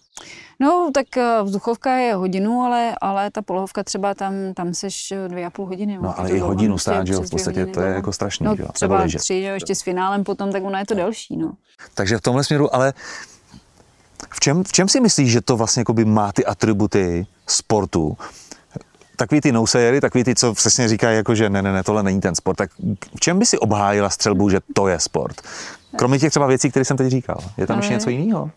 [0.62, 5.28] No, tak eh, vzduchovka je hodinu, ale, ale ta polohovka třeba tam, tam seš eh,
[5.28, 5.98] dvě a půl hodiny.
[6.02, 7.88] No, ale i dlouho, hodinu prostě stát, že v podstatě to je dlouho.
[7.88, 10.78] jako strašný, No, jo, třeba nebo tři, že jo, ještě s finálem potom, tak ona
[10.78, 11.52] je to delší, no.
[11.94, 12.92] Takže v tomhle směru, ale
[14.34, 18.16] v čem, v čem si myslíš, že to vlastně jakoby má ty atributy sportu?
[19.16, 22.20] Takový ty nosejery, takový ty, co přesně říkají, jako, že ne, ne, ne, tohle není
[22.20, 22.56] ten sport.
[22.56, 22.70] Tak
[23.16, 25.42] v čem by si obhájila střelbu, že to je sport?
[25.96, 27.38] Kromě těch třeba věcí, které jsem teď říkal.
[27.56, 28.50] Je tam ještě něco jiného?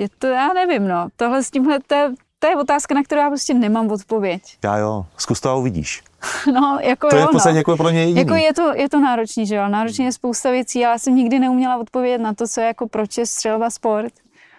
[0.00, 1.08] Je to, já nevím, no.
[1.16, 4.42] Tohle s tímhle, to, je- to je otázka, na kterou já prostě nemám odpověď.
[4.64, 6.02] Já jo, zkus to a uvidíš.
[6.52, 7.58] No, jako To jo, je v podstatě no.
[7.58, 8.18] jako podle mě jediný.
[8.20, 9.68] Jako je to, je to náročný, že jo?
[9.68, 12.88] Náročný je spousta věcí, ale já jsem nikdy neuměla odpovědět na to, co je jako
[12.88, 14.12] proč je střelba sport.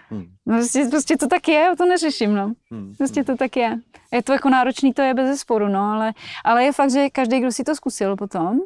[0.10, 0.26] Hmm.
[0.46, 2.52] No prostě, prostě to tak je, já to neřeším, no.
[2.98, 3.76] Prostě to tak je.
[4.12, 6.14] Je to jako náročný, to je bez sporu, no, ale,
[6.46, 8.60] ale je fakt, že každý, kdo si to zkusil potom,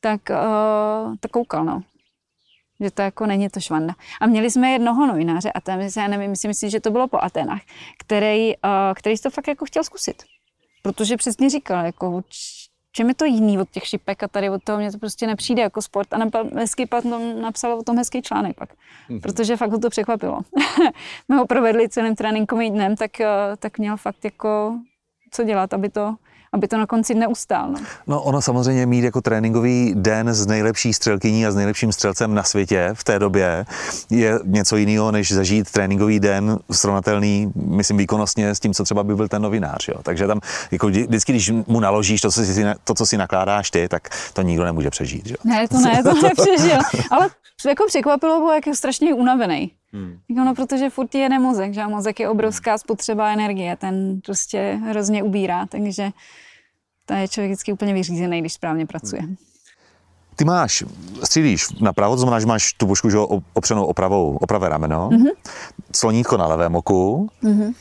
[0.00, 1.82] tak, uh, tak koukal, no.
[2.80, 3.94] Že to jako není to švanda.
[4.20, 7.18] A měli jsme jednoho novináře, a tam, já nevím, si myslím, že to bylo po
[7.22, 7.62] Atenách,
[7.98, 10.22] který, uh, který to fakt jako chtěl zkusit.
[10.82, 12.22] Protože přesně říkal, jako,
[12.92, 15.62] čem je to jiný od těch šipek a tady od toho mně to prostě nepřijde
[15.62, 16.12] jako sport.
[16.12, 17.04] A napal, hezky pak
[17.40, 18.68] napsal o tom hezký článek pak,
[19.22, 20.40] protože fakt ho to překvapilo.
[21.28, 24.78] My ho provedli celým tréninkovým dnem, tak, eh, tak měl fakt jako
[25.30, 26.14] co dělat, aby to,
[26.52, 27.70] aby to na konci neustál.
[27.70, 27.80] No.
[28.06, 32.42] No ono samozřejmě mít jako tréninkový den s nejlepší střelkyní a s nejlepším střelcem na
[32.42, 33.66] světě v té době
[34.10, 39.14] je něco jiného, než zažít tréninkový den srovnatelný, myslím, výkonnostně s tím, co třeba by
[39.14, 39.88] byl ten novinář.
[39.88, 39.94] Jo.
[40.02, 40.40] Takže tam
[40.70, 44.08] jako vždy- vždycky, když mu naložíš to, co si, to, co si nakládáš ty, tak
[44.32, 45.26] to nikdo nemůže přežít.
[45.30, 45.36] Jo.
[45.44, 46.78] Ne, to ne, to nepřežil.
[47.10, 47.28] Ale
[47.68, 49.70] jako překvapilo ho, jak je strašně unavený.
[49.96, 50.18] Hmm.
[50.28, 55.22] No, protože furt jede mozek, že a mozek je obrovská spotřeba energie, ten prostě hrozně
[55.22, 56.10] ubírá, takže
[57.06, 59.22] to je člověk vždycky úplně vyřízený, když správně pracuje.
[60.36, 60.84] Ty máš,
[61.24, 63.18] střílíš napravo, to znamená, že máš tu pušku že,
[63.52, 65.30] opřenou opravou, opravé rameno, mm-hmm.
[65.94, 67.30] sloníko na levém oku.
[67.42, 67.74] Mm-hmm.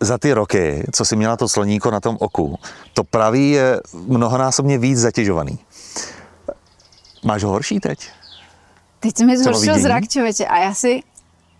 [0.00, 2.56] Za ty roky, co jsi měla to sloníko na tom oku,
[2.94, 5.58] to pravý je mnohonásobně víc zatěžovaný.
[7.24, 8.10] Máš ho horší teď?
[9.00, 11.02] Teď se mi zhoršil zrak člověče a já si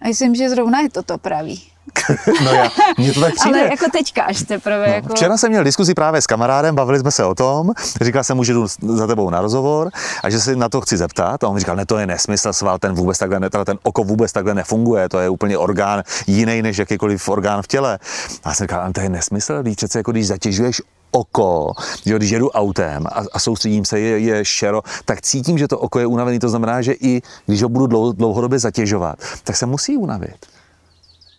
[0.08, 1.62] myslím, že zrovna je to to pravý.
[2.44, 3.60] no já, mně to tak přijde.
[3.60, 4.86] Ale jako teďka až teprve.
[4.86, 5.08] No, jako...
[5.08, 7.70] Včera jsem měl diskuzi právě s kamarádem, bavili jsme se o tom,
[8.00, 9.90] říkal jsem mu, že jdu za tebou na rozhovor
[10.22, 12.52] a že si na to chci zeptat a on mi říkal, ne, to je nesmysl,
[12.52, 16.62] sval ten vůbec takhle, ne, ten oko vůbec takhle nefunguje, to je úplně orgán jiný
[16.62, 17.98] než jakýkoliv orgán v těle.
[18.44, 21.72] A já jsem říkal, "Ale to je nesmysl, když přece jako když zatěžuješ oko,
[22.04, 25.78] jo, když jedu autem a, a soustředím se, je, je šero, tak cítím, že to
[25.78, 29.66] oko je unavený, to znamená, že i když ho budu dlouho, dlouhodobě zatěžovat, tak se
[29.66, 30.49] musí unavit.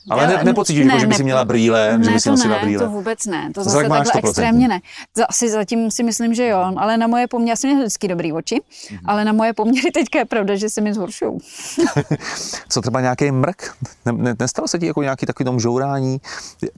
[0.10, 2.62] Ale ne, nepocítíš, jako, že by si měla brýle, ne, že by si nosila ne,
[2.64, 2.84] brýle.
[2.84, 3.52] to vůbec ne.
[3.54, 4.28] To zase tak takhle 100%.
[4.30, 4.80] extrémně ne.
[5.30, 8.34] Asi zatím si myslím, že jo, ale na moje poměry, já jsem měla vždycky dobrý
[8.34, 9.00] oči, Mhm.
[9.06, 11.40] ale na moje poměry teďka je pravda, že se mi zhoršují.
[12.70, 13.76] Co třeba nějaký mrk?
[14.06, 16.22] Ne, ne, nestalo se ti jako nějaký takový tom žourání?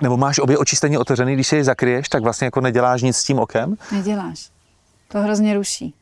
[0.01, 3.17] Nebo máš obě oči stejně otevřený, když si je zakryješ, tak vlastně jako neděláš nic
[3.17, 3.75] s tím okem?
[3.91, 4.49] Neděláš.
[5.11, 5.93] To hrozně ruší.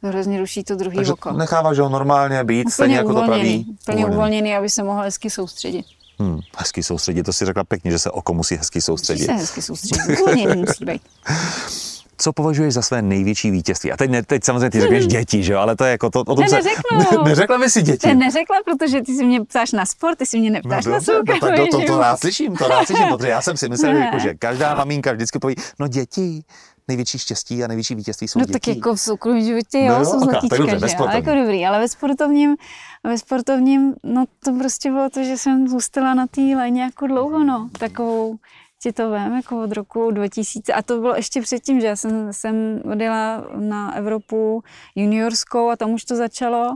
[0.00, 1.32] To hrozně ruší to druhý Takže oko.
[1.32, 3.76] necháváš ho normálně být, stejně jako to praví.
[3.84, 5.86] Plně uvolněný, aby se mohl hezky soustředit.
[6.20, 9.26] Hmm, hezký soustředit, to si řekla pěkně, že se oko musí hezky Musí soustředit.
[9.26, 10.20] se hezky soustředit.
[10.20, 11.02] Uvolněný musí být.
[12.22, 13.92] Co považuješ za své největší vítězství?
[13.92, 16.20] A teď, ne, teď samozřejmě ty řekneš děti, že jo, ale to je jako to,
[16.20, 16.54] o tom Ne, se...
[16.56, 16.98] neřeknu.
[17.24, 18.08] Ne, neřekla by si děti.
[18.08, 21.12] To neřekla, protože ty si mě ptáš na sport, ty si mě neptáš na dobře,
[21.12, 22.00] no, to, to, to život.
[22.00, 23.98] rád slyším, to rád slyším, protože já jsem si myslel, Ne.
[24.00, 26.42] jako, že každá maminka vždycky poví, no děti,
[26.90, 28.52] největší štěstí a největší vítězství jsou No děti.
[28.52, 31.14] tak jako v soukromém životě, No jo, jo, jsou zlatíčka, dobře, ve že jo, ale
[31.14, 32.56] jako dobrý, ale ve sportovním,
[33.04, 37.44] ve sportovním, no to prostě bylo to, že jsem zůstala na té léně jako dlouho,
[37.44, 38.36] no, takovou,
[38.82, 42.32] ti to vím, jako od roku 2000, a to bylo ještě předtím, že já jsem,
[42.32, 44.62] jsem odjela na Evropu
[44.94, 46.74] juniorskou a tam už to začalo,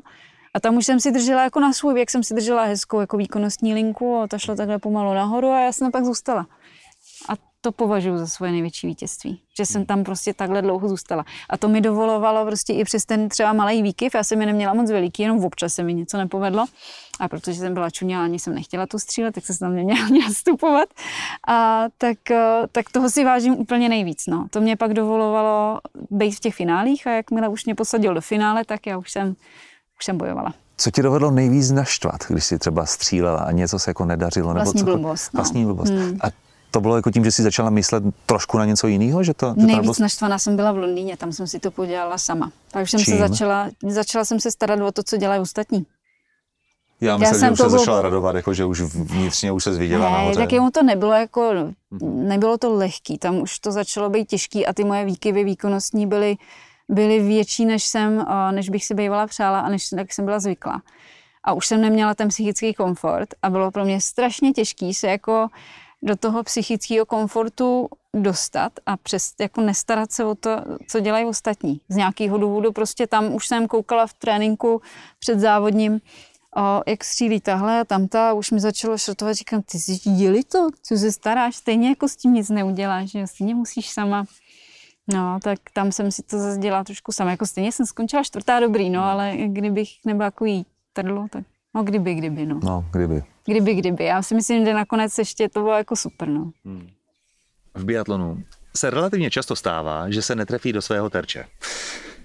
[0.54, 3.16] a tam už jsem si držela jako na svůj věk, jsem si držela hezkou jako
[3.16, 6.46] výkonnostní linku a ta šla takhle pomalu nahoru a já jsem pak zůstala.
[7.64, 11.24] To považuji za svoje největší vítězství, že jsem tam prostě takhle dlouho zůstala.
[11.50, 14.74] A to mi dovolovalo prostě i přes ten třeba malý výkyv, já jsem je neměla
[14.74, 16.64] moc veliký, jenom občas se mi něco nepovedlo.
[17.20, 20.30] A protože jsem byla čuně, ani jsem nechtěla tu střílet, tak se tam neměla měla
[20.30, 20.88] stupovat.
[21.48, 24.26] A tak, eh, tak toho si vážím úplně nejvíc.
[24.26, 24.46] No.
[24.50, 28.64] To mě pak dovolovalo být v těch finálích a jakmile už mě posadil do finále,
[28.64, 29.28] tak já už jsem,
[29.98, 30.54] už jsem bojovala.
[30.76, 34.54] Co ti dovedlo nejvíc naštvat, když jsi třeba střílela a něco se jako nedařilo?
[34.54, 35.38] Vlastní nebo co, blbost, no.
[35.38, 35.90] Vlastní blbost.
[35.90, 36.18] Hmm.
[36.22, 36.43] A
[36.74, 39.22] to bylo jako tím, že jsi začala myslet trošku na něco jiného?
[39.22, 39.76] Že to, že to nebylo...
[39.82, 42.52] Nejvíc naštvaná jsem byla v Londýně, tam jsem si to podělala sama.
[42.82, 43.14] Už jsem Čím?
[43.14, 45.86] se začala, začala jsem se starat o to, co dělají ostatní.
[47.00, 49.70] Já myslím, jsem že už se byl- začala radovat, jako, že už vnitřně už se
[49.70, 50.40] viděla Ne, nahoře.
[50.40, 51.52] tak jemu to nebylo jako,
[52.02, 56.36] nebylo to lehký, tam už to začalo být těžký a ty moje výkyvy výkonnostní byly,
[56.88, 60.40] byly větší, než jsem, eh, než bych si bývala přála a než jak jsem byla
[60.40, 60.82] zvyklá.
[61.44, 65.48] A už jsem neměla ten psychický komfort a bylo pro mě strašně těžký se jako
[66.02, 70.50] do toho psychického komfortu dostat a přes, jako nestarat se o to,
[70.88, 71.80] co dělají ostatní.
[71.88, 74.82] Z nějakého důvodu prostě tam už jsem koukala v tréninku
[75.18, 76.00] před závodním,
[76.56, 80.44] o, jak střílí tahle a tamta, a už mi začalo šrotovat, říkám, ty jsi děli
[80.44, 84.24] to, co se staráš, stejně jako s tím nic neuděláš, že stejně musíš sama.
[85.12, 88.60] No, tak tam jsem si to zase dělala trošku sama, jako stejně jsem skončila čtvrtá
[88.60, 92.60] dobrý, no, ale kdybych nebyla takový trdlo, tak no kdyby, kdyby, no.
[92.64, 93.33] No, kdyby.
[93.46, 94.04] Kdyby, kdyby.
[94.04, 96.52] Já si myslím, že nakonec ještě to bylo jako super, no.
[97.74, 98.44] V biatlonu
[98.76, 101.46] se relativně často stává, že se netrefí do svého terče.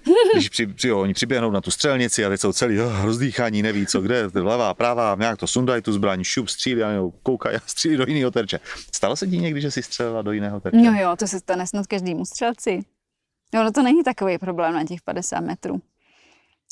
[0.34, 3.62] Když při, při, jo, oni přiběhnou na tu střelnici a teď jsou celý oh, rozdýchání,
[3.62, 7.56] neví co kde, levá, pravá, nějak to sundají tu zbraň, šup, střílí a jo, koukají
[7.56, 8.60] a střílí do jiného terče.
[8.94, 10.78] Stalo se ti někdy, že jsi střelila do jiného terče?
[10.78, 12.80] No jo, to se stane snad každému střelci.
[13.54, 15.80] Jo, no to není takový problém na těch 50 metrů.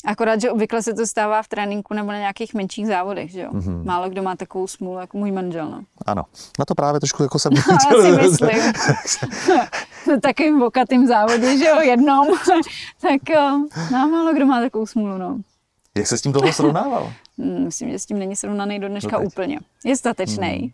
[0.05, 3.49] Akorát, že obvykle se to stává v tréninku nebo na nějakých menších závodech, že jo.
[3.51, 3.85] Mm-hmm.
[3.85, 5.81] Málo kdo má takovou smůlu jako můj manžel, no.
[6.05, 6.23] Ano.
[6.59, 7.51] Na to právě trošku jako jsem...
[7.93, 8.49] Já si myslím.
[10.07, 12.27] Na takovým vokatým závodě, že jo, jednom.
[13.01, 15.39] tak jo, no, málo kdo má takovou smůlu, no.
[15.97, 17.13] Jak se s tím tohle srovnával?
[17.37, 19.27] Mm, Myslím, že s tím není srovnaný do dneska Doteď.
[19.27, 19.59] úplně.
[19.85, 20.73] Je statečný,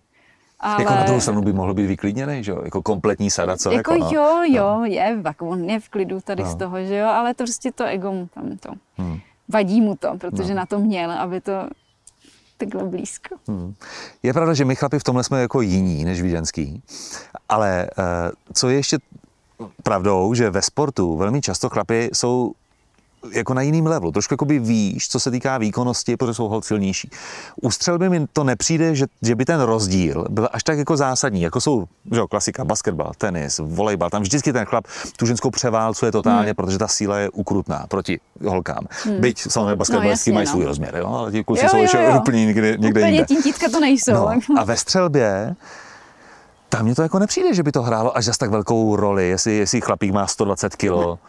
[0.66, 0.84] Ale...
[0.84, 2.62] Jako na druhou stranu by mohl být vyklidněný, že jo?
[2.64, 3.72] Jako kompletní sada, co?
[3.72, 4.12] Jako, jako no.
[4.12, 6.52] jo, jo, je, jako on je v klidu tady no.
[6.52, 9.20] z toho, že jo, ale to prostě to ego mu tam to, hmm.
[9.50, 10.56] vadí mu to, protože no.
[10.56, 11.52] na to měl, aby to
[12.58, 13.36] takhle blízko.
[13.48, 13.74] Hmm.
[14.24, 16.82] Je pravda, že my chlapi v tomhle jsme jako jiní než vy ženský,
[17.50, 18.06] ale uh,
[18.54, 18.98] co je ještě
[19.84, 22.54] pravdou, že ve sportu velmi často chlapi jsou
[23.32, 24.12] jako na jiným levelu.
[24.12, 27.10] Trošku jako by víš, co se týká výkonnosti, protože jsou hod silnější.
[27.62, 31.42] U střelby mi to nepřijde, že, že by ten rozdíl byl až tak jako zásadní,
[31.42, 34.10] jako jsou že jo, klasika, basketbal, tenis, volejbal.
[34.10, 36.56] Tam vždycky ten chlap tu ženskou převálcuje totálně, hmm.
[36.56, 38.88] protože ta síla je ukrutná proti holkám.
[39.04, 39.22] Hmm.
[39.22, 40.52] Byť samozřejmě basketbalistky no, mají no.
[40.52, 43.70] svůj rozměr, jo, ale ti kluci jo, jsou ještě úplně někde, někde úplně jinde.
[43.72, 44.12] To nejsou.
[44.14, 45.56] No, a ve střelbě
[46.70, 49.56] tam mně to jako nepřijde, že by to hrálo až zas tak velkou roli, jestli,
[49.56, 51.20] jestli chlapík má 120 kilo.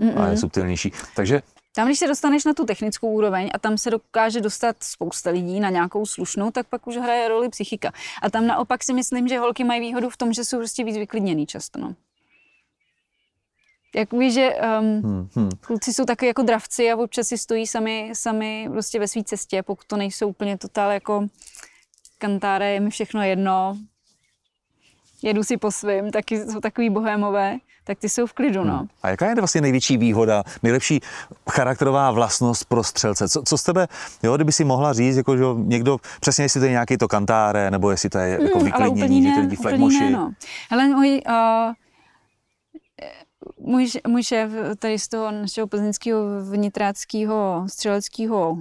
[0.00, 0.22] Mm-mm.
[0.22, 0.92] a je subtilnější.
[1.16, 1.42] Takže
[1.76, 5.60] tam, když se dostaneš na tu technickou úroveň a tam se dokáže dostat spousta lidí
[5.60, 7.92] na nějakou slušnou, tak pak už hraje roli psychika.
[8.22, 10.96] A tam naopak si myslím, že holky mají výhodu v tom, že jsou prostě víc
[10.96, 11.80] vyklidněný často.
[11.80, 11.94] No.
[13.94, 15.50] Jak víš, že um, hmm, hmm.
[15.60, 19.62] kluci jsou taky jako dravci a občas si stojí sami, sami prostě ve své cestě,
[19.62, 21.26] pokud to nejsou úplně totál jako
[22.18, 23.76] kantáre, je mi všechno jedno,
[25.24, 28.64] jedu si po svým, taky jsou takový bohémové tak ty jsou v klidu.
[28.64, 28.78] No.
[28.78, 28.88] Hmm.
[29.02, 31.00] A jaká je vlastně největší výhoda, nejlepší
[31.50, 33.28] charakterová vlastnost pro střelce?
[33.28, 33.88] Co, co z tebe,
[34.22, 37.70] jo, kdyby si mohla říct, jako, že někdo, přesně jestli to je nějaký to kantáre,
[37.70, 40.10] nebo jestli to je jako hmm, vyklidnění, že to lidi flagmoši?
[40.10, 40.32] No.
[40.70, 41.72] Hele, můj, uh,
[43.58, 46.20] můj, můj šéf tady z toho našeho plzeňského
[46.50, 48.58] vnitráckého střeleckého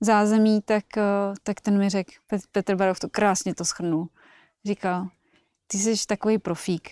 [0.00, 2.10] zázemí, tak, uh, tak ten mi řekl,
[2.52, 4.08] Petr Barov to krásně to schrnul.
[4.64, 5.08] Říkal,
[5.70, 6.90] ty jsi takový profík,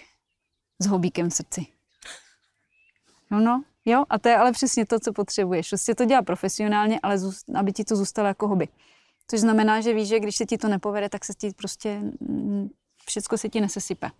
[0.78, 1.66] s hobíkem v srdci.
[3.30, 5.68] No, no, jo, a to je ale přesně to, co potřebuješ.
[5.68, 8.68] Prostě to dělá profesionálně, ale zůst, aby ti to zůstalo jako hobby.
[9.28, 12.68] Což znamená, že víš, že když se ti to nepovede, tak se ti prostě, mm,
[13.06, 14.10] všecko se ti nesesype.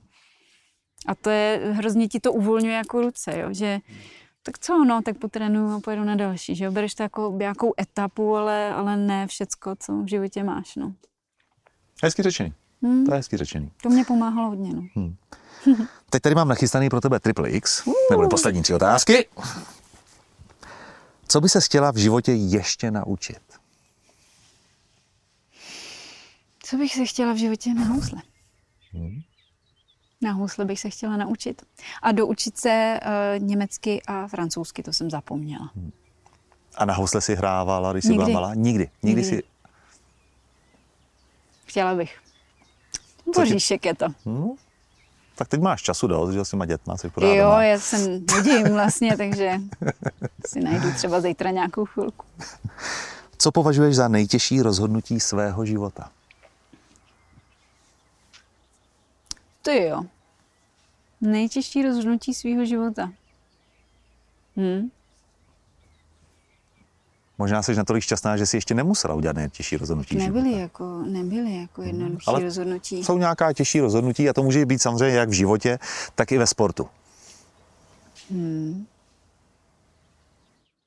[1.07, 3.79] A to je, hrozně ti to uvolňuje jako ruce, jo, že
[4.43, 7.75] tak co, no, tak potrénuju a pojedu na další, že jo, bereš to jako nějakou
[7.81, 10.95] etapu, ale, ale ne všecko, co v životě máš, no.
[12.03, 12.55] Hezky řečený.
[12.83, 13.07] Hmm.
[13.07, 13.71] To je hezky řečený.
[13.83, 14.83] To mě pomáhalo hodně, no.
[14.95, 15.17] Hmm.
[16.11, 19.29] Teď tady mám nachystaný pro tebe triple X, nebo poslední tři otázky.
[21.29, 23.41] Co by se chtěla v životě ještě naučit?
[26.63, 28.23] Co bych se chtěla v životě na housle?
[28.93, 29.21] Hmm.
[30.21, 31.63] Na housle bych se chtěla naučit.
[32.03, 35.71] A doučit se uh, německy a francouzsky, to jsem zapomněla.
[35.77, 35.93] Hmm.
[36.77, 38.25] A na housle si hrávala, když jsi Nikdy.
[38.25, 38.55] byla malá?
[38.55, 38.91] Nikdy.
[39.03, 39.37] Nikdy, Nikdy.
[39.37, 39.43] si...
[41.67, 42.19] Chtěla bych.
[43.37, 44.07] Božíšek je to.
[44.27, 44.51] Hmm?
[45.35, 47.65] Tak teď máš času dost, že s těma dětma si Jo, doma.
[47.65, 49.53] já jsem vidím vlastně, takže
[50.47, 52.27] si najdu třeba zítra nějakou chvilku.
[53.39, 56.11] Co považuješ za nejtěžší rozhodnutí svého života?
[59.63, 60.03] To jo.
[61.21, 63.13] Nejtěžší rozhodnutí svého života.
[64.57, 64.89] Hm?
[67.39, 70.17] Možná jsi natolik šťastná, že si ještě nemusela udělat nejtěžší rozhodnutí.
[70.17, 70.61] Nebyly života.
[70.61, 71.91] jako, nebyly jako hmm.
[71.91, 73.05] jednodušší Ale rozhodnutí.
[73.05, 75.79] Jsou nějaká těžší rozhodnutí a to může být samozřejmě jak v životě,
[76.15, 76.89] tak i ve sportu.
[78.31, 78.87] Hmm.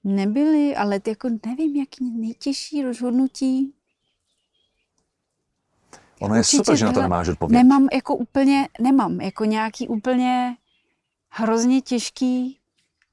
[0.03, 3.73] Nebyly, ale ty jako nevím, jaký nejtěžší rozhodnutí.
[6.19, 7.57] Ono je super, že na to nemáš odpověď.
[7.57, 10.57] Nemám jako úplně, nemám jako nějaký úplně
[11.29, 12.57] hrozně těžký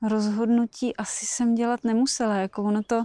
[0.03, 2.34] rozhodnutí asi jsem dělat nemusela.
[2.34, 3.05] Jako ono to,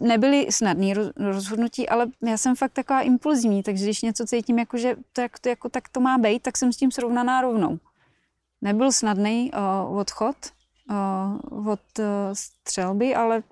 [0.00, 4.96] nebyly snadné rozhodnutí, ale já jsem fakt taková impulzivní, takže když něco cítím, jako, že
[5.12, 7.78] to, jak, to, jako, tak to má být, tak jsem s tím srovnaná rovnou.
[8.62, 10.36] Nebyl snadný uh, odchod
[10.90, 13.42] uh, od uh, střelby, ale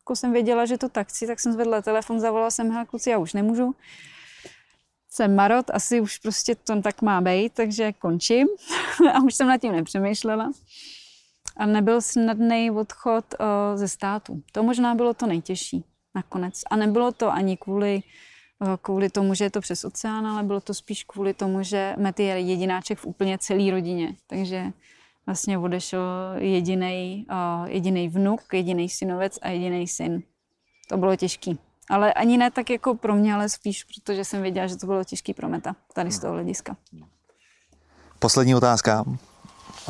[0.00, 3.10] jako jsem věděla, že to tak chci, tak jsem zvedla telefon, zavolala jsem, hele kluci,
[3.10, 3.74] já už nemůžu.
[5.10, 8.48] Jsem marot, asi už prostě to tak má být, takže končím.
[9.14, 10.52] a už jsem nad tím nepřemýšlela
[11.56, 14.42] a nebyl snadný odchod uh, ze státu.
[14.52, 15.84] To možná bylo to nejtěžší
[16.14, 16.60] nakonec.
[16.70, 18.02] A nebylo to ani kvůli,
[18.58, 21.94] uh, kvůli tomu, že je to přes oceán, ale bylo to spíš kvůli tomu, že
[21.98, 24.16] Mety je jedináček v úplně celé rodině.
[24.26, 24.72] Takže
[25.26, 26.02] vlastně odešel
[26.38, 30.22] jediný uh, jedinej vnuk, jediný synovec a jediný syn.
[30.88, 31.58] To bylo těžký.
[31.90, 35.04] Ale ani ne tak jako pro mě, ale spíš, protože jsem věděla, že to bylo
[35.04, 36.76] těžký pro Meta, tady z toho hlediska.
[38.18, 39.04] Poslední otázka.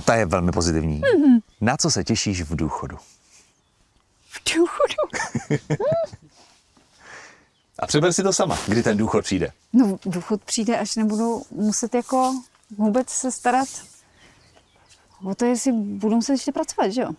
[0.05, 1.01] Ta je velmi pozitivní.
[1.01, 1.41] Mm-hmm.
[1.61, 2.97] Na co se těšíš v důchodu?
[4.29, 4.95] V důchodu?
[7.79, 9.53] A přiber si to sama, kdy ten důchod přijde.
[9.73, 12.35] No, důchod přijde, až nebudu muset jako
[12.79, 13.69] vůbec se starat
[15.25, 17.11] o to, jestli budu muset ještě pracovat, že jo?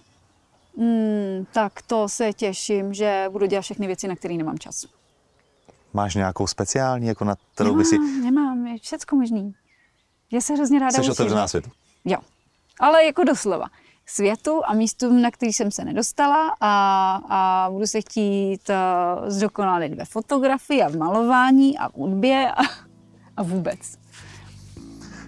[0.76, 4.86] Mm, tak to se těším, že budu dělat všechny věci, na které nemám čas.
[5.94, 8.00] Máš nějakou speciální, jako na kterou nemám, by si...
[8.00, 9.56] Nemám, je všecko možný.
[10.32, 11.72] Já se hrozně ráda Jsi otevřená světu.
[12.06, 12.18] Jo,
[12.80, 13.66] ale jako doslova.
[14.06, 19.94] Světu a místům, na který jsem se nedostala a, a budu se chtít uh, zdokonalit
[19.94, 22.62] ve fotografii a v malování a v hudbě a,
[23.38, 23.80] a vůbec.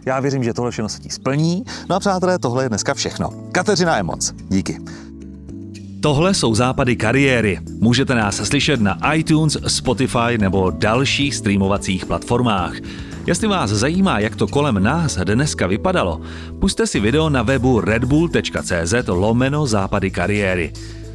[0.06, 1.64] Já věřím, že tohle všechno se ti splní.
[1.89, 3.30] No a přátelé, tohle je dneska všechno.
[3.52, 4.80] Kateřina Emoc, díky.
[6.02, 7.60] Tohle jsou západy kariéry.
[7.80, 12.74] Můžete nás slyšet na iTunes, Spotify nebo dalších streamovacích platformách.
[13.28, 16.21] Jestli vás zajímá, jak to kolem nás dneska vypadalo,
[16.59, 20.73] puste si video na webu redbull.cz lomeno západy kariéry.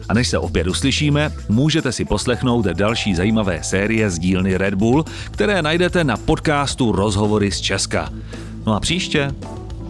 [0.08, 5.04] A než se opět uslyšíme, můžete si poslechnout další zajímavé série z dílny Red Bull,
[5.30, 8.10] které najdete na podcastu Rozhovory z Česka.
[8.66, 9.34] No a příště?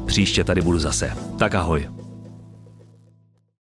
[0.07, 1.17] Příště tady budu zase.
[1.39, 2.00] Tak ahoj.